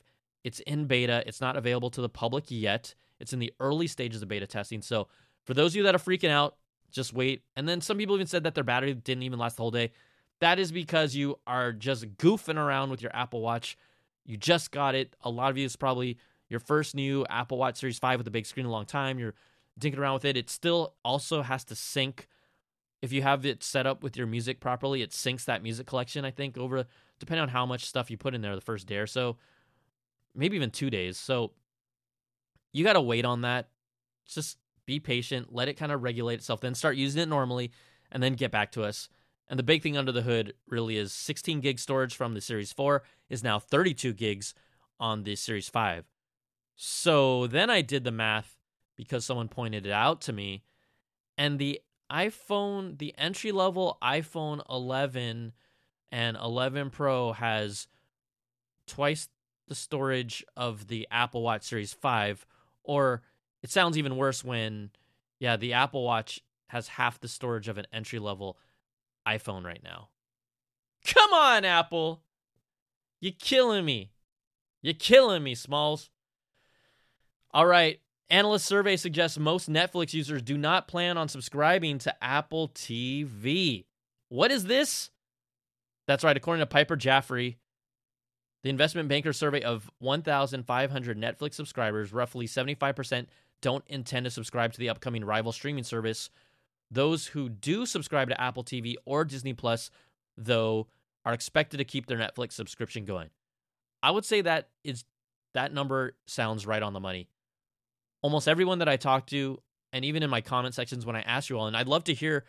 it's 0.45 0.61
in 0.61 0.85
beta. 0.85 1.25
It's 1.27 1.41
not 1.41 1.57
available 1.57 1.91
to 1.91 2.03
the 2.03 2.09
public 2.09 2.45
yet. 2.49 2.95
It's 3.19 3.33
in 3.33 3.39
the 3.39 3.53
early 3.59 3.87
stages 3.87 4.23
of 4.23 4.29
beta 4.29 4.47
testing. 4.47 4.83
So 4.83 5.09
for 5.45 5.55
those 5.55 5.73
of 5.73 5.77
you 5.77 5.83
that 5.85 5.95
are 5.95 5.99
freaking 5.99 6.29
out, 6.29 6.57
just 6.95 7.13
wait. 7.13 7.43
And 7.57 7.69
then 7.69 7.81
some 7.81 7.99
people 7.99 8.15
even 8.15 8.27
said 8.27 8.45
that 8.45 8.55
their 8.55 8.65
battery 8.65 8.95
didn't 8.95 9.23
even 9.23 9.39
last 9.39 9.57
the 9.57 9.63
whole 9.63 9.71
day. 9.71 9.93
That 10.41 10.59
is 10.59 10.73
because 10.73 11.15
you 11.15 11.39
are 11.47 11.73
just 11.73 12.17
goofing 12.17 12.57
around 12.57 12.91
with 12.91 13.03
your 13.03 13.15
Apple 13.15 13.41
Watch. 13.41 13.77
You 14.25 14.37
just 14.37 14.71
got 14.71 14.95
it. 14.95 15.15
A 15.23 15.31
lot 15.31 15.51
of 15.51 15.59
you 15.59 15.65
is 15.65 15.77
probably 15.77 16.19
your 16.49 16.61
first 16.61 16.95
new 16.95 17.27
Apple 17.29 17.59
Watch 17.59 17.77
Series 17.77 17.99
5 17.99 18.21
with 18.21 18.27
a 18.27 18.31
big 18.31 18.47
screen 18.47 18.67
a 18.67 18.71
long 18.71 18.87
time. 18.87 19.19
You're 19.19 19.35
dinking 19.81 19.99
around 19.99 20.15
with 20.15 20.25
it. 20.25 20.37
It 20.37 20.51
still 20.51 20.95
also 21.05 21.43
has 21.43 21.65
to 21.65 21.75
sync. 21.75 22.29
If 23.03 23.13
you 23.13 23.23
have 23.23 23.45
it 23.45 23.63
set 23.63 23.87
up 23.87 24.03
with 24.03 24.17
your 24.17 24.27
music 24.27 24.61
properly, 24.61 25.03
it 25.03 25.11
syncs 25.11 25.45
that 25.45 25.63
music 25.63 25.87
collection, 25.87 26.25
I 26.25 26.31
think, 26.31 26.57
over 26.57 26.87
depending 27.19 27.43
on 27.43 27.49
how 27.49 27.67
much 27.67 27.85
stuff 27.85 28.11
you 28.11 28.17
put 28.17 28.35
in 28.35 28.41
there 28.41 28.55
the 28.55 28.61
first 28.61 28.87
day 28.87 28.97
or 28.97 29.07
so 29.07 29.37
maybe 30.35 30.57
even 30.57 30.71
two 30.71 30.91
days. 30.91 31.17
So 31.17 31.53
you 32.73 32.85
got 32.85 32.95
to 32.95 33.01
wait 33.01 33.25
on 33.25 33.43
that. 33.43 33.69
Just 34.27 34.59
be 34.87 35.01
patient, 35.01 35.53
let 35.53 35.69
it 35.69 35.75
kind 35.75 35.93
of 35.93 36.03
regulate 36.03 36.35
itself, 36.35 36.61
then 36.61 36.75
start 36.75 36.97
using 36.97 37.23
it 37.23 37.29
normally, 37.29 37.71
and 38.11 38.23
then 38.23 38.35
get 38.35 38.51
back 38.51 38.73
to 38.73 38.83
us. 38.83 39.09
And 39.49 39.59
the 39.59 39.65
big 39.65 39.83
thing 39.83 39.97
under 39.97 40.13
the 40.13 40.23
hood 40.23 40.55
really 40.69 40.97
is 40.97 41.13
16 41.13 41.61
gig 41.61 41.79
storage 41.79 42.15
from 42.15 42.35
the 42.35 42.41
Series 42.41 42.73
4 42.73 43.03
is 43.29 43.45
now 43.45 43.59
32 43.59 44.13
gigs 44.15 44.55
on 44.99 45.25
the 45.25 45.37
Series 45.37 45.69
5. 45.69 46.05
So 46.77 47.47
then 47.47 47.71
I 47.71 47.83
did 47.83 48.05
the 48.05 48.11
math 48.11 48.57
because 48.97 49.25
someone 49.25 49.49
pointed 49.49 49.87
it 49.87 49.93
out 49.93 50.21
to 50.23 50.33
me. 50.33 50.65
And 51.37 51.59
the 51.59 51.81
iPhone, 52.11 52.99
the 52.99 53.15
entry 53.19 53.53
level 53.53 53.99
iPhone 54.03 54.63
11 54.71 55.53
and 56.13 56.37
11 56.37 56.91
Pro 56.91 57.33
has 57.33 57.89
twice 58.87 59.29
the 59.67 59.75
storage 59.75 60.45
of 60.57 60.89
the 60.89 61.09
Apple 61.11 61.43
Watch 61.43 61.65
Series 61.65 61.93
5 61.93 62.47
or 62.83 63.23
it 63.65 63.71
sounds 63.71 63.97
even 63.97 64.17
worse 64.17 64.45
when 64.45 64.91
yeah, 65.41 65.57
the 65.57 65.73
Apple 65.73 66.05
Watch 66.05 66.41
has 66.69 66.87
half 66.87 67.19
the 67.19 67.29
storage 67.29 67.67
of 67.67 67.79
an 67.79 67.87
entry 67.93 68.19
level 68.19 68.59
iPhone 69.27 69.65
right 69.65 69.83
now. 69.83 70.11
Come 71.07 71.33
on, 71.33 71.65
Apple. 71.65 72.23
You're 73.21 73.33
killing 73.39 73.87
me. 73.87 74.11
You're 74.83 74.93
killing 74.93 75.43
me, 75.43 75.55
Smalls. 75.55 76.11
All 77.53 77.65
right. 77.65 78.01
Analyst 78.29 78.67
survey 78.67 78.97
suggests 78.97 79.39
most 79.39 79.71
Netflix 79.71 80.13
users 80.13 80.43
do 80.43 80.59
not 80.59 80.87
plan 80.87 81.17
on 81.17 81.29
subscribing 81.29 81.99
to 82.01 82.25
Apple 82.25 82.69
TV. 82.69 83.87
What 84.29 84.51
is 84.51 84.65
this? 84.65 85.11
That's 86.07 86.23
right. 86.23 86.37
According 86.37 86.61
to 86.61 86.67
Piper 86.67 86.99
Jaffray, 86.99 87.57
the 88.63 88.71
investment 88.71 89.09
banker 89.09 89.33
survey 89.33 89.63
of 89.63 89.91
1,500 90.01 91.19
Netflix 91.19 91.55
subscribers, 91.55 92.13
roughly 92.13 92.47
75% 92.47 93.27
don't 93.65 93.85
intend 93.89 94.25
to 94.25 94.31
subscribe 94.31 94.75
to 94.75 94.79
the 94.79 94.91
upcoming 94.91 95.25
rival 95.25 95.51
streaming 95.51 95.85
service. 95.85 96.29
Those 96.91 97.29
who 97.29 97.49
do 97.49 97.87
subscribe 97.87 98.29
to 98.29 98.39
Apple 98.39 98.63
TV 98.63 98.97
or 99.07 99.25
Disney 99.25 99.55
Plus, 99.55 99.91
though, 100.37 100.87
are 101.25 101.33
expected 101.33 101.79
to 101.79 101.85
keep 101.85 102.05
their 102.05 102.19
Netflix 102.19 102.53
subscription 102.53 103.07
going. 103.07 103.31
I 104.03 104.11
would 104.11 104.27
say 104.27 104.43
that 104.43 104.69
is 104.85 105.05
that 105.55 105.73
number 105.73 106.15
sounds 106.27 106.67
right 106.67 106.83
on 106.83 106.93
the 106.93 107.01
money. 107.01 107.31
Almost 108.21 108.49
everyone 108.49 108.81
that 108.81 108.89
I 108.89 108.99
talk 108.99 109.27
to, 109.29 109.63
and 109.95 110.05
even 110.05 110.23
in 110.23 110.29
my 110.29 110.43
comment 110.43 110.75
sections 110.75 111.07
when 111.07 111.17
I 111.17 111.23
ask 111.23 111.49
you 111.49 111.59
all, 111.59 111.67
and 111.67 111.75
I'd 111.75 111.89
love 111.89 112.05
to 112.05 112.15
hear 112.15 112.45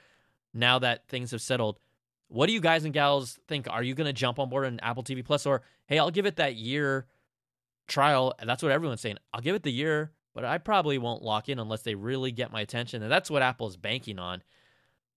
now 0.54 0.80
that 0.80 1.08
things 1.08 1.32
have 1.32 1.41
settled. 1.41 1.80
What 2.28 2.47
do 2.47 2.54
you 2.54 2.60
guys 2.60 2.84
and 2.84 2.93
gals 2.93 3.39
think? 3.47 3.69
Are 3.69 3.84
you 3.84 3.95
going 3.95 4.08
to 4.08 4.13
jump 4.13 4.38
on 4.38 4.49
board 4.49 4.65
an 4.65 4.82
Apple 4.82 5.04
TV 5.04 5.23
Plus, 5.23 5.45
or 5.45 5.62
hey, 5.88 5.97
I'll 5.97 6.12
give 6.12 6.25
it 6.25 6.36
that 6.36 6.56
year 6.56 7.06
trial? 7.88 8.34
That's 8.43 8.62
what 8.62 8.73
everyone's 8.73 8.99
saying. 8.99 9.17
I'll 9.32 9.39
give 9.39 9.56
it 9.56 9.63
the 9.63 9.71
year, 9.71 10.12
but 10.36 10.45
I 10.45 10.58
probably 10.60 10.98
won't 10.98 11.24
lock 11.24 11.50
in 11.50 11.58
unless 11.58 11.82
they 11.82 11.95
really 11.95 12.32
get 12.32 12.52
my 12.52 12.62
attention, 12.62 13.02
and 13.02 13.12
that's 13.12 13.32
what 13.32 13.41
Apple 13.41 13.67
is 13.67 13.78
banking 13.78 14.19
on. 14.19 14.43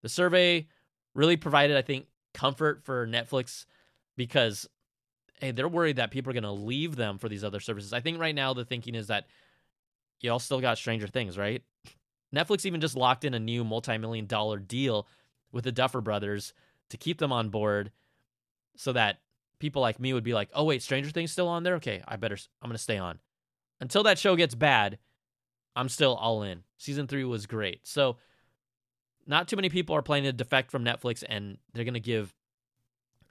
The 0.01 0.09
survey 0.09 0.69
really 1.13 1.37
provided, 1.37 1.77
I 1.77 1.83
think, 1.83 2.07
comfort 2.33 2.85
for 2.85 3.07
Netflix 3.07 3.67
because 4.17 4.69
hey, 5.41 5.51
they're 5.51 5.69
worried 5.69 5.97
that 5.97 6.11
people 6.11 6.31
are 6.31 6.41
going 6.41 6.43
to 6.45 6.51
leave 6.53 6.97
them 6.97 7.19
for 7.19 7.29
these 7.29 7.45
other 7.45 7.61
services. 7.61 7.93
I 7.93 8.01
think 8.01 8.19
right 8.19 8.35
now 8.35 8.55
the 8.55 8.65
thinking 8.65 8.95
is 8.95 9.09
that 9.09 9.27
y'all 10.21 10.39
still 10.39 10.61
got 10.61 10.79
Stranger 10.79 11.07
Things, 11.07 11.37
right? 11.37 11.63
Netflix 12.35 12.67
even 12.67 12.81
just 12.81 12.97
locked 12.97 13.25
in 13.25 13.35
a 13.35 13.41
new 13.41 13.65
multi-million 13.65 14.27
dollar 14.27 14.59
deal 14.59 15.07
with 15.53 15.65
the 15.65 15.73
Duffer 15.73 16.01
brothers 16.01 16.55
to 16.91 16.97
keep 16.97 17.19
them 17.19 17.33
on 17.33 17.49
board 17.49 17.91
so 18.77 18.93
that 18.93 19.21
people 19.59 19.83
like 19.83 19.99
me 19.99 20.13
would 20.13 20.25
be 20.25 20.35
like, 20.35 20.51
"Oh 20.55 20.65
wait, 20.65 20.83
Stranger 20.83 21.11
Things 21.11 21.33
still 21.33 21.49
on 21.49 21.63
there? 21.65 21.75
Okay, 21.77 22.03
I 22.07 22.17
better 22.17 22.37
I'm 22.63 22.69
going 22.69 22.77
to 22.77 22.83
stay 22.83 22.99
on." 22.99 23.19
Until 23.81 24.03
that 24.05 24.19
show 24.19 24.37
gets 24.37 24.55
bad, 24.55 24.99
I'm 25.79 25.89
still 25.89 26.17
all 26.17 26.43
in. 26.43 26.65
Season 26.77 27.07
3 27.07 27.23
was 27.25 27.47
great. 27.47 27.87
So 27.87 28.17
not 29.29 29.47
too 29.47 29.55
many 29.55 29.69
people 29.69 29.95
are 29.95 30.03
planning 30.03 30.29
to 30.29 30.33
defect 30.33 30.73
from 30.73 30.85
Netflix 30.85 31.23
and 31.27 31.57
they're 31.73 31.85
going 31.85 31.95
to 31.95 32.01
give 32.01 32.35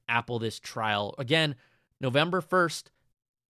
Apple 0.07 0.39
this 0.39 0.57
trial. 0.57 1.13
Again, 1.17 1.55
November 1.99 2.41
1st, 2.41 2.85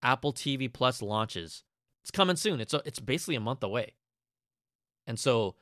Apple 0.02 0.34
TV 0.34 0.72
Plus 0.72 1.04
launches. 1.04 1.64
It's 2.02 2.10
coming 2.10 2.38
soon. 2.38 2.60
It's 2.60 2.74
a, 2.74 2.82
it's 2.86 3.00
basically 3.00 3.36
a 3.36 3.40
month 3.40 3.62
away. 3.62 3.94
And 5.06 5.20
so 5.20 5.54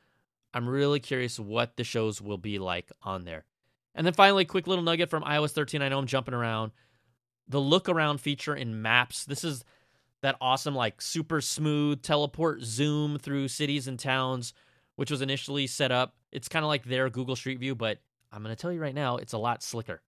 I'm 0.54 0.66
really 0.66 1.00
curious 1.00 1.38
what 1.38 1.76
the 1.76 1.84
shows 1.84 2.22
will 2.22 2.38
be 2.38 2.58
like 2.58 2.90
on 3.02 3.24
there. 3.24 3.44
And 3.94 4.06
then 4.06 4.14
finally, 4.14 4.46
quick 4.46 4.66
little 4.66 4.84
nugget 4.84 5.10
from 5.10 5.24
iOS 5.24 5.50
13. 5.50 5.82
I 5.82 5.90
know 5.90 5.98
I'm 5.98 6.06
jumping 6.06 6.34
around. 6.34 6.72
The 7.48 7.60
look 7.60 7.90
around 7.90 8.22
feature 8.22 8.56
in 8.56 8.80
Maps. 8.80 9.26
This 9.26 9.44
is 9.44 9.62
that 10.22 10.36
awesome, 10.40 10.74
like 10.74 11.00
super 11.00 11.40
smooth 11.40 12.02
teleport 12.02 12.62
zoom 12.62 13.18
through 13.18 13.48
cities 13.48 13.86
and 13.88 13.98
towns, 13.98 14.52
which 14.96 15.10
was 15.10 15.22
initially 15.22 15.66
set 15.66 15.92
up 15.92 16.14
it's 16.36 16.48
kind 16.48 16.64
of 16.64 16.68
like 16.68 16.84
their 16.84 17.08
Google 17.08 17.34
Street 17.34 17.58
View, 17.60 17.74
but 17.74 17.96
I'm 18.30 18.42
going 18.42 18.54
to 18.54 18.60
tell 18.60 18.70
you 18.70 18.78
right 18.78 18.94
now, 18.94 19.16
it's 19.16 19.32
a 19.32 19.38
lot 19.38 19.62
slicker. 19.62 20.02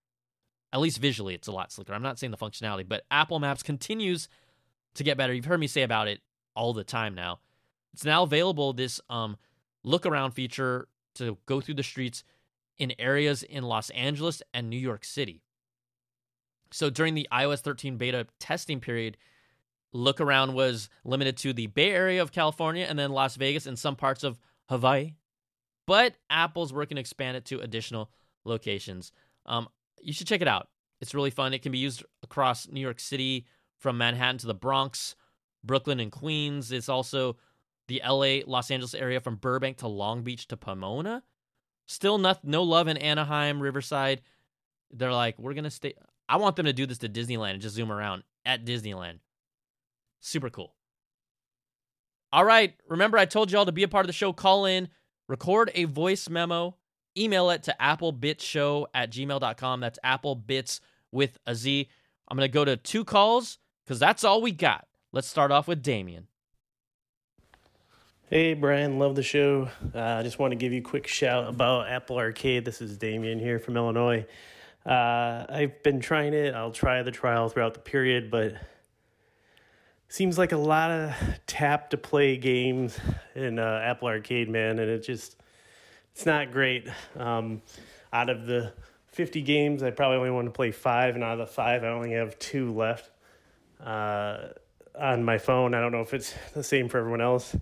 At 0.75 0.81
least 0.81 0.99
visually, 0.99 1.35
it's 1.35 1.49
a 1.49 1.53
lot 1.53 1.73
slicker. 1.73 1.95
I'm 1.95 2.03
not 2.03 2.19
saying 2.19 2.33
the 2.33 2.37
functionality, 2.37 2.87
but 2.87 3.05
Apple 3.11 3.39
Maps 3.39 3.63
continues 3.63 4.29
to 4.95 5.05
get 5.05 5.17
better. 5.17 5.33
You've 5.33 5.47
heard 5.47 5.59
me 5.59 5.67
say 5.67 5.85
about 5.85 6.07
it 6.07 6.21
all 6.55 6.75
the 6.75 6.85
time 6.85 7.15
now. 7.15 7.39
It's 7.95 8.05
now 8.05 8.25
available, 8.25 8.75
this 8.75 9.01
um, 9.09 9.39
look 9.85 10.05
around 10.05 10.33
feature 10.33 10.89
to 11.15 11.39
go 11.47 11.63
through 11.63 11.77
the 11.77 11.83
streets 11.83 12.25
in 12.77 12.93
areas 12.99 13.43
in 13.43 13.63
Los 13.63 13.89
Angeles 13.91 14.43
and 14.53 14.69
New 14.69 14.77
York 14.77 15.07
City. 15.07 15.41
So 16.71 16.91
during 16.91 17.15
the 17.15 17.27
iOS 17.33 17.61
13 17.61 17.97
beta 17.97 18.27
testing 18.39 18.81
period, 18.81 19.17
look 19.93 20.21
around 20.21 20.55
was 20.55 20.89
limited 21.05 21.37
to 21.39 21.53
the 21.53 21.67
Bay 21.67 21.91
Area 21.91 22.23
of 22.23 22.33
California 22.33 22.87
and 22.89 22.99
then 22.99 23.11
Las 23.11 23.37
Vegas 23.37 23.67
and 23.67 23.79
some 23.79 23.97
parts 23.97 24.23
of 24.25 24.39
Hawaii 24.69 25.15
but 25.89 26.17
Apple's 26.29 26.71
working 26.71 26.97
to 26.97 27.01
expand 27.01 27.39
it 27.39 27.47
to 27.47 27.61
additional 27.61 28.11
locations. 28.45 29.11
Um, 29.47 29.69
you 30.03 30.13
should 30.13 30.27
check 30.27 30.43
it 30.43 30.47
out. 30.47 30.69
It's 31.01 31.15
really 31.15 31.31
fun. 31.31 31.55
It 31.55 31.63
can 31.63 31.73
be 31.73 31.79
used 31.79 32.05
across 32.23 32.69
New 32.69 32.83
York 32.83 33.01
City 33.01 33.47
from 33.79 33.97
Manhattan 33.97 34.37
to 34.39 34.47
the 34.47 34.55
Bronx, 34.55 35.17
Brooklyn, 35.65 35.99
and 35.99 36.13
Queens. 36.13 36.73
It's 36.73 36.91
also 36.91 37.39
the 37.87 38.03
LA, 38.07 38.41
Los 38.47 38.71
Angeles 38.71 38.93
area 38.93 39.19
from 39.19 39.37
Burbank 39.37 39.79
to 39.79 39.89
Long 39.89 40.21
Beach 40.23 40.47
to 40.49 40.59
Pomona. 40.59 41.23
Still 41.87 42.19
not, 42.19 42.45
no 42.45 42.65
love 42.65 42.89
in 42.89 42.99
Anaheim, 42.99 43.59
Riverside. 43.59 44.21
They're 44.91 45.11
like, 45.11 45.39
we're 45.39 45.55
going 45.55 45.65
to 45.65 45.71
stay. 45.71 45.95
I 46.29 46.37
want 46.37 46.57
them 46.57 46.67
to 46.67 46.75
do 46.75 46.85
this 46.85 46.99
to 46.99 47.09
Disneyland 47.09 47.53
and 47.53 47.63
just 47.63 47.77
zoom 47.77 47.91
around 47.91 48.25
at 48.45 48.67
Disneyland. 48.67 49.21
Super 50.21 50.51
cool. 50.51 50.75
All 52.33 52.45
right. 52.45 52.75
Remember, 52.89 53.17
I 53.19 53.25
told 53.25 53.51
y'all 53.51 53.67
to 53.67 53.73
be 53.73 53.83
a 53.83 53.89
part 53.89 54.05
of 54.05 54.09
the 54.09 54.13
show. 54.13 54.33
Call 54.33 54.67
in 54.67 54.89
record 55.29 55.71
a 55.75 55.85
voice 55.85 56.29
memo, 56.29 56.77
email 57.17 57.51
it 57.51 57.63
to 57.65 57.77
applebitsshow 57.81 58.87
at 58.95 59.11
gmail.com. 59.11 59.81
That's 59.81 59.99
applebits 60.05 60.81
with 61.13 61.39
a 61.47 61.55
Z. 61.55 61.89
I'm 62.29 62.37
going 62.37 62.49
to 62.49 62.53
go 62.53 62.65
to 62.65 62.77
two 62.77 63.05
calls 63.05 63.59
because 63.85 63.99
that's 63.99 64.25
all 64.25 64.43
we 64.43 64.53
got. 64.53 64.87
Let's 65.13 65.29
start 65.29 65.51
off 65.51 65.69
with 65.69 65.83
Damien. 65.83 66.27
Hey, 68.29 68.53
Brian, 68.53 68.99
love 68.99 69.15
the 69.15 69.23
show. 69.23 69.71
Uh, 69.95 69.99
I 69.99 70.23
just 70.23 70.39
want 70.39 70.51
to 70.51 70.57
give 70.57 70.71
you 70.71 70.81
a 70.81 70.85
quick 70.85 71.07
shout 71.07 71.49
about 71.49 71.89
Apple 71.89 72.19
Arcade. 72.19 72.67
This 72.67 72.83
is 72.83 72.99
Damien 72.99 73.39
here 73.39 73.59
from 73.59 73.75
Illinois. 73.75 74.27
Uh, 74.85 75.47
I've 75.49 75.83
been 75.83 76.01
trying 76.01 76.35
it. 76.35 76.55
I'll 76.55 76.71
try 76.71 77.03
the 77.03 77.11
trial 77.11 77.49
throughout 77.49 77.73
the 77.73 77.81
period, 77.81 78.31
but 78.31 78.55
seems 80.09 80.39
like 80.39 80.53
a 80.53 80.57
lot 80.57 80.91
of 80.91 81.15
tap 81.47 81.91
to 81.91 81.99
play 81.99 82.37
games 82.37 82.99
in 83.35 83.59
uh, 83.59 83.81
Apple 83.85 84.09
Arcade, 84.09 84.49
man, 84.49 84.79
and 84.79 84.91
it 84.91 85.03
just 85.03 85.37
it's 86.13 86.27
not 86.27 86.51
great. 86.51 86.89
Um, 87.17 87.63
out 88.13 88.31
of 88.31 88.47
the 88.47 88.73
50 89.13 89.43
games, 89.43 89.83
I 89.83 89.91
probably 89.91 90.17
only 90.17 90.31
want 90.31 90.47
to 90.47 90.51
play 90.51 90.71
five, 90.71 91.15
and 91.15 91.23
out 91.23 91.35
of 91.35 91.47
the 91.47 91.53
five, 91.53 91.85
I 91.85 91.89
only 91.89 92.13
have 92.13 92.39
two 92.39 92.73
left 92.73 93.11
uh, 93.85 94.49
on 94.99 95.23
my 95.23 95.39
phone. 95.39 95.75
I 95.75 95.81
don't 95.81 95.93
know 95.93 96.01
if 96.01 96.15
it's 96.15 96.35
the 96.55 96.65
same 96.65 96.89
for 96.89 96.99
everyone 96.99 97.21
else. 97.21 97.55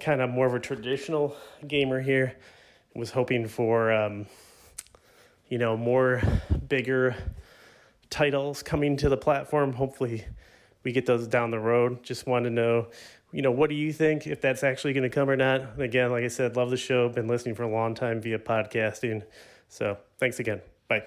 Kind 0.00 0.20
of 0.20 0.30
more 0.30 0.46
of 0.46 0.54
a 0.54 0.60
traditional 0.60 1.36
gamer 1.66 2.00
here. 2.00 2.36
Was 2.94 3.12
hoping 3.12 3.46
for 3.46 3.92
um, 3.92 4.26
you 5.48 5.58
know 5.58 5.76
more 5.76 6.20
bigger 6.68 7.14
titles 8.10 8.64
coming 8.64 8.96
to 8.96 9.08
the 9.08 9.16
platform. 9.16 9.72
Hopefully 9.72 10.24
we 10.82 10.92
get 10.92 11.06
those 11.06 11.26
down 11.26 11.50
the 11.50 11.58
road. 11.58 12.02
Just 12.02 12.26
want 12.26 12.44
to 12.44 12.50
know, 12.50 12.88
you 13.32 13.42
know, 13.42 13.50
what 13.50 13.70
do 13.70 13.76
you 13.76 13.92
think 13.92 14.26
if 14.26 14.40
that's 14.40 14.62
actually 14.62 14.92
going 14.92 15.02
to 15.02 15.10
come 15.10 15.28
or 15.28 15.36
not? 15.36 15.60
And 15.60 15.82
again, 15.82 16.10
like 16.10 16.24
I 16.24 16.28
said, 16.28 16.56
love 16.56 16.70
the 16.70 16.76
show. 16.76 17.08
Been 17.08 17.28
listening 17.28 17.54
for 17.54 17.62
a 17.64 17.70
long 17.70 17.94
time 17.94 18.20
via 18.20 18.38
podcasting. 18.38 19.22
So 19.68 19.98
thanks 20.18 20.40
again. 20.40 20.60
Bye. 20.88 21.04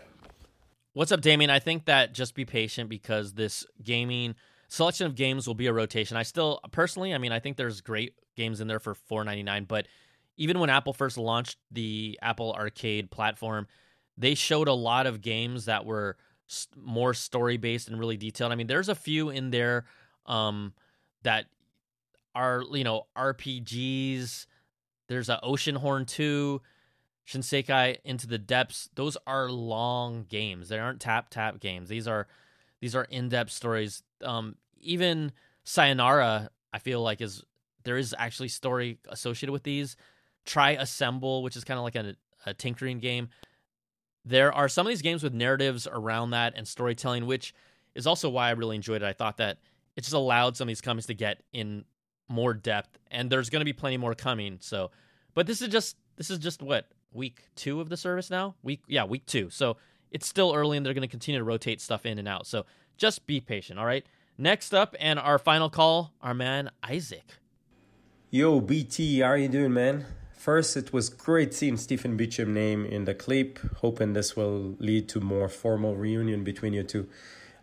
What's 0.93 1.11
up, 1.11 1.21
Damien? 1.21 1.49
I 1.49 1.59
think 1.59 1.85
that 1.85 2.13
just 2.13 2.35
be 2.35 2.45
patient 2.45 2.89
because 2.89 3.33
this 3.33 3.65
gaming 3.81 4.35
selection 4.67 5.07
of 5.07 5.15
games 5.15 5.47
will 5.47 5.55
be 5.55 5.67
a 5.67 5.73
rotation. 5.73 6.17
I 6.17 6.23
still 6.23 6.59
personally, 6.71 7.13
I 7.13 7.17
mean, 7.17 7.31
I 7.31 7.39
think 7.39 7.57
there's 7.57 7.81
great 7.81 8.13
games 8.35 8.61
in 8.61 8.67
there 8.67 8.79
for 8.79 8.95
4.99, 8.95 9.67
but 9.67 9.87
even 10.37 10.59
when 10.59 10.69
Apple 10.69 10.93
first 10.93 11.17
launched 11.17 11.57
the 11.71 12.17
Apple 12.21 12.53
Arcade 12.53 13.11
platform, 13.11 13.67
they 14.17 14.35
showed 14.35 14.67
a 14.67 14.73
lot 14.73 15.05
of 15.05 15.21
games 15.21 15.65
that 15.65 15.85
were 15.85 16.17
more 16.75 17.13
story 17.13 17.57
based 17.57 17.87
and 17.87 17.99
really 17.99 18.17
detailed. 18.17 18.51
I 18.51 18.55
mean, 18.55 18.67
there's 18.67 18.89
a 18.89 18.95
few 18.95 19.29
in 19.29 19.51
there 19.51 19.85
um, 20.25 20.73
that 21.23 21.45
are 22.35 22.63
you 22.71 22.83
know 22.83 23.07
RPGs. 23.17 24.45
There's 25.07 25.29
a 25.29 25.39
Oceanhorn 25.43 26.07
2, 26.07 26.61
Shinsekai 27.27 27.97
Into 28.05 28.25
the 28.25 28.37
Depths. 28.37 28.89
Those 28.95 29.17
are 29.27 29.49
long 29.49 30.25
games. 30.29 30.69
They 30.69 30.79
aren't 30.79 31.01
tap 31.01 31.29
tap 31.29 31.59
games. 31.59 31.89
These 31.89 32.07
are 32.07 32.27
these 32.81 32.95
are 32.95 33.05
in 33.05 33.29
depth 33.29 33.51
stories. 33.51 34.03
Um, 34.21 34.55
even 34.79 35.31
Sayonara, 35.63 36.49
I 36.73 36.79
feel 36.79 37.01
like 37.01 37.21
is 37.21 37.43
there 37.83 37.97
is 37.97 38.15
actually 38.17 38.49
story 38.49 38.99
associated 39.09 39.51
with 39.51 39.63
these. 39.63 39.95
Try 40.45 40.71
Assemble, 40.71 41.43
which 41.43 41.55
is 41.55 41.63
kind 41.63 41.77
of 41.77 41.83
like 41.83 41.95
a, 41.95 42.15
a 42.45 42.53
tinkering 42.53 42.99
game 42.99 43.29
there 44.25 44.53
are 44.53 44.69
some 44.69 44.87
of 44.87 44.89
these 44.89 45.01
games 45.01 45.23
with 45.23 45.33
narratives 45.33 45.87
around 45.91 46.31
that 46.31 46.53
and 46.55 46.67
storytelling, 46.67 47.25
which 47.25 47.53
is 47.95 48.07
also 48.07 48.29
why 48.29 48.47
I 48.47 48.51
really 48.51 48.75
enjoyed 48.75 49.01
it. 49.01 49.05
I 49.05 49.13
thought 49.13 49.37
that 49.37 49.57
it 49.95 50.01
just 50.01 50.13
allowed 50.13 50.57
some 50.57 50.65
of 50.65 50.69
these 50.69 50.81
companies 50.81 51.07
to 51.07 51.13
get 51.13 51.43
in 51.51 51.85
more 52.29 52.53
depth, 52.53 52.97
and 53.11 53.29
there's 53.29 53.49
going 53.49 53.59
to 53.61 53.65
be 53.65 53.73
plenty 53.73 53.97
more 53.97 54.15
coming. 54.15 54.57
So, 54.61 54.91
but 55.33 55.45
this 55.45 55.61
is 55.61 55.67
just 55.67 55.97
this 56.15 56.29
is 56.29 56.39
just 56.39 56.61
what 56.61 56.87
week 57.11 57.43
two 57.55 57.81
of 57.81 57.89
the 57.89 57.97
service 57.97 58.29
now. 58.29 58.55
Week 58.63 58.81
yeah, 58.87 59.03
week 59.03 59.25
two. 59.25 59.49
So 59.49 59.77
it's 60.11 60.27
still 60.27 60.53
early, 60.55 60.77
and 60.77 60.85
they're 60.85 60.93
going 60.93 61.01
to 61.01 61.07
continue 61.07 61.39
to 61.39 61.45
rotate 61.45 61.81
stuff 61.81 62.05
in 62.05 62.17
and 62.17 62.27
out. 62.27 62.47
So 62.47 62.65
just 62.97 63.25
be 63.27 63.39
patient. 63.39 63.79
All 63.79 63.85
right. 63.85 64.05
Next 64.37 64.73
up, 64.73 64.95
and 64.99 65.19
our 65.19 65.37
final 65.37 65.69
call, 65.69 66.13
our 66.21 66.33
man 66.33 66.71
Isaac. 66.83 67.37
Yo, 68.31 68.59
BT, 68.59 69.19
how 69.19 69.27
are 69.27 69.37
you 69.37 69.47
doing, 69.47 69.71
man? 69.71 70.05
First, 70.43 70.75
it 70.75 70.91
was 70.91 71.07
great 71.07 71.53
seeing 71.53 71.77
Stephen 71.77 72.17
Beacham 72.17 72.53
name 72.53 72.85
in 72.85 73.05
the 73.05 73.13
clip, 73.13 73.59
hoping 73.77 74.11
this 74.11 74.35
will 74.35 74.75
lead 74.77 75.07
to 75.07 75.21
more 75.21 75.47
formal 75.47 75.95
reunion 75.95 76.43
between 76.43 76.73
you 76.73 76.83
two. 76.83 77.07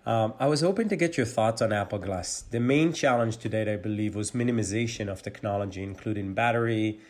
Um, 0.07 0.33
I 0.41 0.47
was 0.47 0.63
hoping 0.63 0.89
to 0.89 0.97
get 0.97 1.19
your 1.19 1.27
thoughts 1.27 1.61
on 1.61 1.75
Apple 1.75 1.99
Glass. 1.99 2.41
The 2.41 2.59
main 2.59 2.95
challenge 2.95 3.37
to 3.43 3.51
date, 3.51 3.69
I 3.69 3.77
believe, 3.77 4.15
was 4.15 4.31
minimization 4.31 5.09
of 5.09 5.21
technology, 5.21 5.83
including 5.83 6.33
battery. 6.33 7.01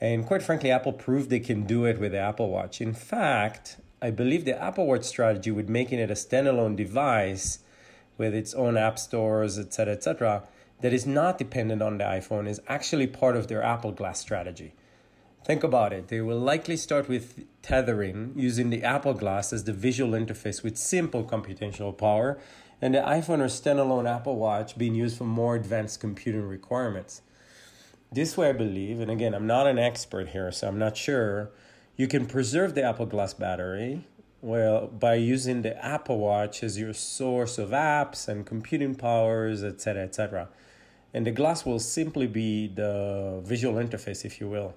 And 0.00 0.24
quite 0.26 0.42
frankly, 0.42 0.70
Apple 0.70 0.94
proved 0.94 1.28
they 1.28 1.40
can 1.40 1.64
do 1.64 1.84
it 1.84 2.00
with 2.00 2.12
the 2.12 2.18
Apple 2.18 2.48
Watch. 2.48 2.80
In 2.80 2.94
fact, 2.94 3.76
I 4.00 4.10
believe 4.10 4.46
the 4.46 4.58
Apple 4.58 4.86
Watch 4.86 5.04
strategy 5.04 5.50
with 5.50 5.68
making 5.68 5.98
it 5.98 6.10
a 6.10 6.14
standalone 6.14 6.74
device 6.74 7.58
with 8.16 8.34
its 8.34 8.54
own 8.54 8.78
app 8.78 8.98
stores, 8.98 9.58
etc., 9.58 9.92
etc., 9.92 10.44
that 10.80 10.94
is 10.94 11.06
not 11.06 11.36
dependent 11.36 11.82
on 11.82 11.98
the 11.98 12.04
iPhone 12.04 12.48
is 12.48 12.62
actually 12.66 13.08
part 13.08 13.36
of 13.36 13.48
their 13.48 13.62
Apple 13.62 13.92
Glass 13.92 14.18
strategy. 14.18 14.72
Think 15.44 15.64
about 15.64 15.92
it. 15.92 16.06
They 16.06 16.20
will 16.20 16.38
likely 16.38 16.76
start 16.76 17.08
with 17.08 17.44
tethering 17.62 18.32
using 18.36 18.70
the 18.70 18.84
Apple 18.84 19.14
Glass 19.14 19.52
as 19.52 19.64
the 19.64 19.72
visual 19.72 20.12
interface 20.12 20.62
with 20.62 20.76
simple 20.76 21.24
computational 21.24 21.96
power, 21.96 22.38
and 22.80 22.94
the 22.94 23.00
iPhone 23.00 23.40
or 23.40 23.46
standalone 23.46 24.08
Apple 24.08 24.36
Watch 24.36 24.78
being 24.78 24.94
used 24.94 25.18
for 25.18 25.24
more 25.24 25.56
advanced 25.56 25.98
computing 26.00 26.46
requirements. 26.46 27.22
This 28.12 28.36
way, 28.36 28.50
I 28.50 28.52
believe, 28.52 29.00
and 29.00 29.10
again, 29.10 29.34
I'm 29.34 29.46
not 29.46 29.66
an 29.66 29.78
expert 29.78 30.28
here, 30.28 30.52
so 30.52 30.68
I'm 30.68 30.78
not 30.78 30.96
sure, 30.96 31.50
you 31.96 32.06
can 32.06 32.26
preserve 32.26 32.74
the 32.74 32.84
Apple 32.84 33.06
Glass 33.06 33.34
battery 33.34 34.04
well 34.42 34.86
by 34.86 35.14
using 35.14 35.62
the 35.62 35.84
Apple 35.84 36.18
Watch 36.18 36.62
as 36.62 36.78
your 36.78 36.92
source 36.92 37.58
of 37.58 37.70
apps 37.70 38.28
and 38.28 38.46
computing 38.46 38.94
powers, 38.94 39.64
etc., 39.64 40.04
etc. 40.04 40.48
And 41.12 41.26
the 41.26 41.30
glass 41.32 41.66
will 41.66 41.80
simply 41.80 42.26
be 42.28 42.68
the 42.68 43.40
visual 43.44 43.74
interface, 43.74 44.24
if 44.24 44.40
you 44.40 44.48
will 44.48 44.74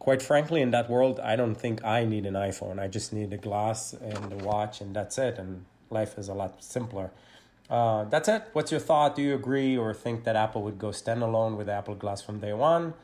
quite 0.00 0.22
frankly, 0.22 0.60
in 0.60 0.72
that 0.72 0.90
world, 0.90 1.20
I 1.20 1.36
don't 1.36 1.54
think 1.54 1.84
I 1.84 2.04
need 2.04 2.26
an 2.26 2.34
iPhone. 2.34 2.80
I 2.80 2.88
just 2.88 3.12
need 3.12 3.32
a 3.32 3.36
glass 3.36 3.92
and 3.92 4.32
a 4.32 4.44
watch, 4.44 4.80
and 4.80 4.96
that's 4.96 5.16
it. 5.18 5.38
And 5.38 5.66
life 5.90 6.18
is 6.18 6.28
a 6.28 6.34
lot 6.34 6.64
simpler. 6.64 7.12
Uh, 7.68 8.04
that's 8.04 8.28
it. 8.28 8.42
What's 8.52 8.72
your 8.72 8.80
thought? 8.80 9.14
Do 9.14 9.22
you 9.22 9.34
agree 9.34 9.76
or 9.76 9.94
think 9.94 10.24
that 10.24 10.34
Apple 10.34 10.62
would 10.62 10.78
go 10.78 10.88
standalone 10.88 11.56
with 11.56 11.68
Apple 11.68 11.94
Glass 11.94 12.20
from 12.20 12.40
day 12.40 12.52
one? 12.52 12.94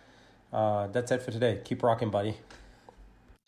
Uh, 0.52 0.88
that's 0.88 1.12
it 1.12 1.22
for 1.22 1.30
today. 1.30 1.60
Keep 1.62 1.84
rocking, 1.84 2.10
buddy. 2.10 2.38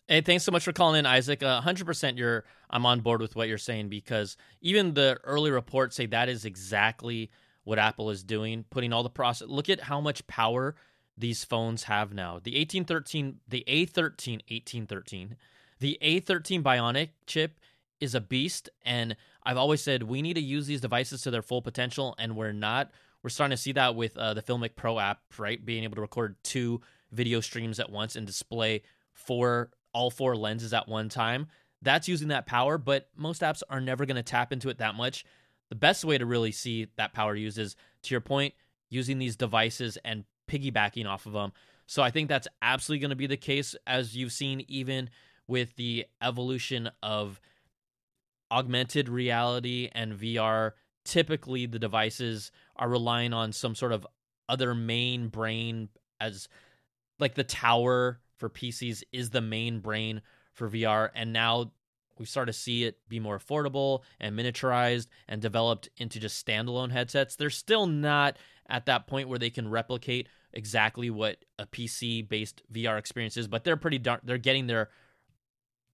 Hey, 0.07 0.21
thanks 0.21 0.43
so 0.43 0.51
much 0.51 0.63
for 0.63 0.71
calling 0.71 0.99
in, 0.99 1.05
Isaac. 1.05 1.43
Uh, 1.43 1.61
100% 1.61 2.17
you're 2.17 2.45
I'm 2.69 2.85
on 2.85 3.01
board 3.01 3.19
with 3.19 3.35
what 3.35 3.47
you're 3.47 3.57
saying 3.57 3.89
because 3.89 4.37
even 4.61 4.93
the 4.93 5.19
early 5.23 5.49
reports 5.49 5.95
say 5.95 6.05
that 6.07 6.29
is 6.29 6.45
exactly 6.45 7.31
what 7.63 7.79
Apple 7.79 8.11
is 8.11 8.23
doing, 8.23 8.63
putting 8.69 8.93
all 8.93 9.03
the 9.03 9.09
process. 9.09 9.47
Look 9.47 9.69
at 9.69 9.79
how 9.81 9.99
much 10.01 10.25
power 10.27 10.75
these 11.19 11.43
phones 11.43 11.83
have 11.83 12.13
now. 12.13 12.39
The 12.41 12.51
1813, 12.51 13.39
the 13.47 13.63
A13, 13.67 14.41
1813, 14.49 15.35
the 15.79 15.97
A13 16.01 16.63
Bionic 16.63 17.09
chip 17.27 17.59
is 17.99 18.15
a 18.15 18.21
beast. 18.21 18.69
And 18.85 19.15
I've 19.43 19.57
always 19.57 19.81
said 19.81 20.03
we 20.03 20.21
need 20.21 20.35
to 20.35 20.41
use 20.41 20.65
these 20.65 20.81
devices 20.81 21.21
to 21.23 21.31
their 21.31 21.41
full 21.41 21.61
potential, 21.61 22.15
and 22.17 22.35
we're 22.35 22.53
not. 22.53 22.91
We're 23.21 23.29
starting 23.29 23.55
to 23.55 23.61
see 23.61 23.73
that 23.73 23.95
with 23.95 24.17
uh, 24.17 24.33
the 24.33 24.41
Filmic 24.41 24.75
Pro 24.75 24.97
app, 24.97 25.21
right? 25.37 25.63
Being 25.63 25.83
able 25.83 25.95
to 25.95 26.01
record 26.01 26.37
two 26.43 26.81
video 27.11 27.41
streams 27.41 27.79
at 27.79 27.91
once 27.91 28.15
and 28.15 28.25
display 28.25 28.83
four, 29.13 29.71
all 29.93 30.09
four 30.09 30.37
lenses 30.37 30.73
at 30.73 30.87
one 30.87 31.09
time. 31.09 31.47
That's 31.81 32.07
using 32.07 32.29
that 32.29 32.45
power, 32.45 32.77
but 32.77 33.09
most 33.15 33.41
apps 33.41 33.61
are 33.69 33.81
never 33.81 34.05
going 34.05 34.15
to 34.15 34.23
tap 34.23 34.53
into 34.53 34.69
it 34.69 34.77
that 34.77 34.95
much. 34.95 35.25
The 35.69 35.75
best 35.75 36.05
way 36.05 36.17
to 36.17 36.25
really 36.25 36.51
see 36.51 36.87
that 36.97 37.13
power 37.13 37.35
used 37.35 37.57
is, 37.57 37.75
to 38.03 38.13
your 38.13 38.21
point, 38.21 38.53
using 38.89 39.19
these 39.19 39.35
devices 39.35 39.97
and 40.03 40.23
piggybacking 40.49 41.05
off 41.05 41.25
of 41.25 41.33
them. 41.33 41.51
So 41.85 42.03
I 42.03 42.11
think 42.11 42.29
that's 42.29 42.47
absolutely 42.61 43.01
going 43.01 43.09
to 43.09 43.15
be 43.15 43.27
the 43.27 43.37
case, 43.37 43.75
as 43.87 44.15
you've 44.15 44.31
seen 44.31 44.63
even 44.67 45.09
with 45.47 45.75
the 45.75 46.05
evolution 46.21 46.89
of 47.01 47.39
augmented 48.51 49.09
reality 49.09 49.89
and 49.93 50.13
VR. 50.13 50.73
Typically, 51.05 51.65
the 51.65 51.79
devices 51.79 52.51
are 52.75 52.89
relying 52.89 53.33
on 53.33 53.51
some 53.51 53.73
sort 53.73 53.91
of 53.91 54.05
other 54.47 54.75
main 54.75 55.27
brain, 55.27 55.89
as 56.19 56.47
like 57.19 57.35
the 57.35 57.43
tower 57.43 58.19
for 58.37 58.49
PCs 58.49 59.03
is 59.11 59.31
the 59.31 59.41
main 59.41 59.79
brain 59.79 60.21
for 60.53 60.69
VR. 60.69 61.09
And 61.15 61.33
now 61.33 61.71
we 62.19 62.25
start 62.25 62.47
to 62.47 62.53
see 62.53 62.83
it 62.83 62.97
be 63.07 63.19
more 63.19 63.39
affordable 63.39 64.01
and 64.19 64.37
miniaturized 64.37 65.07
and 65.27 65.41
developed 65.41 65.89
into 65.97 66.19
just 66.19 66.45
standalone 66.45 66.91
headsets. 66.91 67.35
They're 67.35 67.49
still 67.49 67.87
not 67.87 68.37
at 68.69 68.85
that 68.85 69.07
point 69.07 69.29
where 69.29 69.39
they 69.39 69.49
can 69.49 69.69
replicate 69.69 70.27
exactly 70.53 71.09
what 71.09 71.37
a 71.57 71.65
PC 71.65 72.27
based 72.27 72.61
VR 72.71 72.99
experience 72.99 73.37
is, 73.37 73.47
but 73.47 73.63
they're 73.63 73.77
pretty 73.77 73.99
darn, 73.99 74.19
they're 74.23 74.37
getting 74.37 74.67
there. 74.67 74.89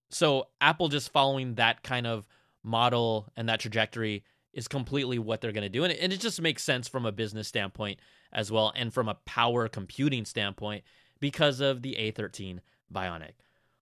So 0.09 0.47
Apple 0.61 0.89
just 0.89 1.11
following 1.11 1.55
that 1.55 1.83
kind 1.83 2.07
of 2.07 2.27
model 2.63 3.31
and 3.35 3.49
that 3.49 3.59
trajectory 3.59 4.23
is 4.53 4.67
completely 4.67 5.19
what 5.19 5.41
they're 5.41 5.51
going 5.51 5.63
to 5.63 5.69
do. 5.69 5.83
And 5.83 5.93
it, 5.93 5.99
and 6.01 6.13
it 6.13 6.19
just 6.19 6.41
makes 6.41 6.63
sense 6.63 6.87
from 6.87 7.05
a 7.05 7.11
business 7.11 7.47
standpoint 7.47 7.99
as 8.31 8.51
well 8.51 8.71
and 8.75 8.93
from 8.93 9.09
a 9.09 9.17
power 9.25 9.67
computing 9.67 10.25
standpoint 10.25 10.83
because 11.19 11.59
of 11.59 11.81
the 11.81 11.95
A13 11.99 12.59
Bionic. 12.93 13.33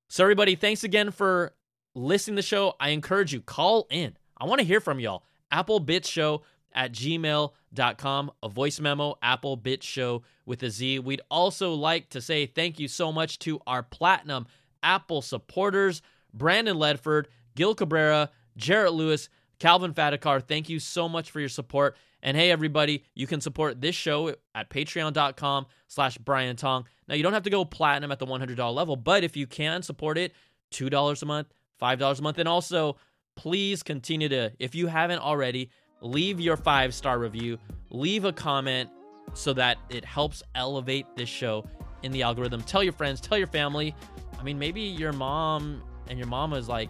So 0.07 0.23
everybody, 0.23 0.55
thanks 0.55 0.83
again 0.83 1.11
for 1.11 1.53
listening 1.95 2.35
to 2.35 2.41
the 2.41 2.47
show. 2.47 2.75
I 2.79 2.89
encourage 2.89 3.33
you, 3.33 3.41
call 3.41 3.87
in. 3.89 4.17
I 4.37 4.45
want 4.45 4.59
to 4.59 4.65
hear 4.65 4.79
from 4.79 4.99
y'all. 4.99 5.23
Apple 5.51 5.79
Bits 5.79 6.09
Show 6.09 6.41
at 6.73 6.91
gmail.com, 6.91 8.31
a 8.41 8.49
voice 8.49 8.79
memo, 8.79 9.15
Apple 9.21 9.55
Bit 9.55 9.83
Show 9.83 10.23
with 10.45 10.63
a 10.63 10.69
Z. 10.69 10.99
We'd 10.99 11.21
also 11.29 11.73
like 11.73 12.09
to 12.09 12.21
say 12.21 12.45
thank 12.45 12.79
you 12.79 12.87
so 12.87 13.11
much 13.11 13.39
to 13.39 13.59
our 13.67 13.83
platinum 13.83 14.47
Apple 14.81 15.21
supporters, 15.21 16.01
Brandon 16.33 16.77
Ledford, 16.77 17.25
Gil 17.55 17.75
Cabrera, 17.75 18.31
Jarrett 18.57 18.93
Lewis, 18.93 19.29
Calvin 19.59 19.93
Fadakar. 19.93 20.45
Thank 20.45 20.69
you 20.69 20.79
so 20.79 21.07
much 21.07 21.31
for 21.31 21.39
your 21.39 21.49
support. 21.49 21.95
And 22.21 22.37
hey, 22.37 22.51
everybody, 22.51 23.03
you 23.15 23.27
can 23.27 23.41
support 23.41 23.81
this 23.81 23.95
show 23.95 24.35
at 24.55 24.69
patreon.com 24.69 25.67
slash 25.87 26.17
Brian 26.17 26.55
Tong. 26.55 26.85
Now, 27.07 27.15
you 27.15 27.23
don't 27.23 27.33
have 27.33 27.43
to 27.43 27.49
go 27.49 27.65
platinum 27.65 28.11
at 28.11 28.19
the 28.19 28.25
$100 28.25 28.73
level, 28.73 28.95
but 28.95 29.23
if 29.23 29.35
you 29.35 29.45
can 29.45 29.83
support 29.83 30.17
it, 30.17 30.33
$2 30.71 31.21
a 31.21 31.25
month, 31.25 31.47
$5 31.81 32.19
a 32.19 32.21
month. 32.21 32.37
And 32.37 32.47
also, 32.47 32.97
please 33.35 33.83
continue 33.83 34.29
to, 34.29 34.51
if 34.59 34.75
you 34.75 34.87
haven't 34.87 35.19
already, 35.19 35.69
leave 36.01 36.39
your 36.39 36.57
five 36.57 36.93
star 36.93 37.19
review, 37.19 37.57
leave 37.89 38.25
a 38.25 38.33
comment 38.33 38.89
so 39.33 39.53
that 39.53 39.77
it 39.89 40.05
helps 40.05 40.43
elevate 40.55 41.05
this 41.15 41.29
show 41.29 41.65
in 42.03 42.11
the 42.11 42.21
algorithm. 42.21 42.61
Tell 42.61 42.83
your 42.83 42.93
friends, 42.93 43.21
tell 43.21 43.37
your 43.37 43.47
family. 43.47 43.95
I 44.39 44.43
mean, 44.43 44.59
maybe 44.59 44.81
your 44.81 45.13
mom 45.13 45.81
and 46.07 46.19
your 46.19 46.27
mama 46.27 46.57
is 46.57 46.67
like, 46.67 46.89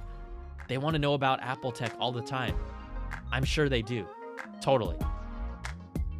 they 0.67 0.77
want 0.77 0.95
to 0.95 0.99
know 0.99 1.13
about 1.13 1.41
Apple 1.41 1.71
Tech 1.71 1.93
all 1.99 2.11
the 2.11 2.21
time. 2.21 2.55
I'm 3.31 3.43
sure 3.43 3.69
they 3.69 3.81
do. 3.81 4.07
Totally. 4.61 4.97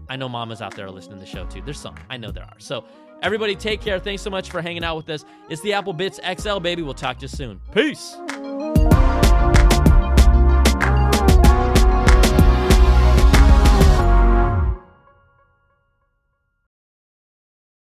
I 0.10 0.16
know 0.16 0.30
mamas 0.30 0.62
out 0.62 0.76
there 0.76 0.86
are 0.86 0.92
listening 0.92 1.20
to 1.20 1.26
the 1.26 1.30
show 1.30 1.46
too. 1.46 1.62
There's 1.64 1.80
some. 1.80 1.96
I 2.10 2.18
know 2.18 2.30
there 2.30 2.44
are. 2.44 2.60
So, 2.60 2.84
everybody, 3.22 3.56
take 3.56 3.82
care. 3.82 4.00
Thanks 4.00 4.22
so 4.22 4.30
much 4.30 4.52
for 4.52 4.62
hanging 4.62 4.84
out 4.84 4.98
with 4.98 5.10
us. 5.10 5.26
It's 5.50 5.62
the 5.62 5.74
Apple 5.74 5.94
Bits 5.94 6.20
XL, 6.40 6.60
baby. 6.60 6.82
We'll 6.82 6.94
talk 6.94 7.18
to 7.20 7.24
you 7.24 7.30
soon. 7.30 7.62
Peace. 7.74 8.18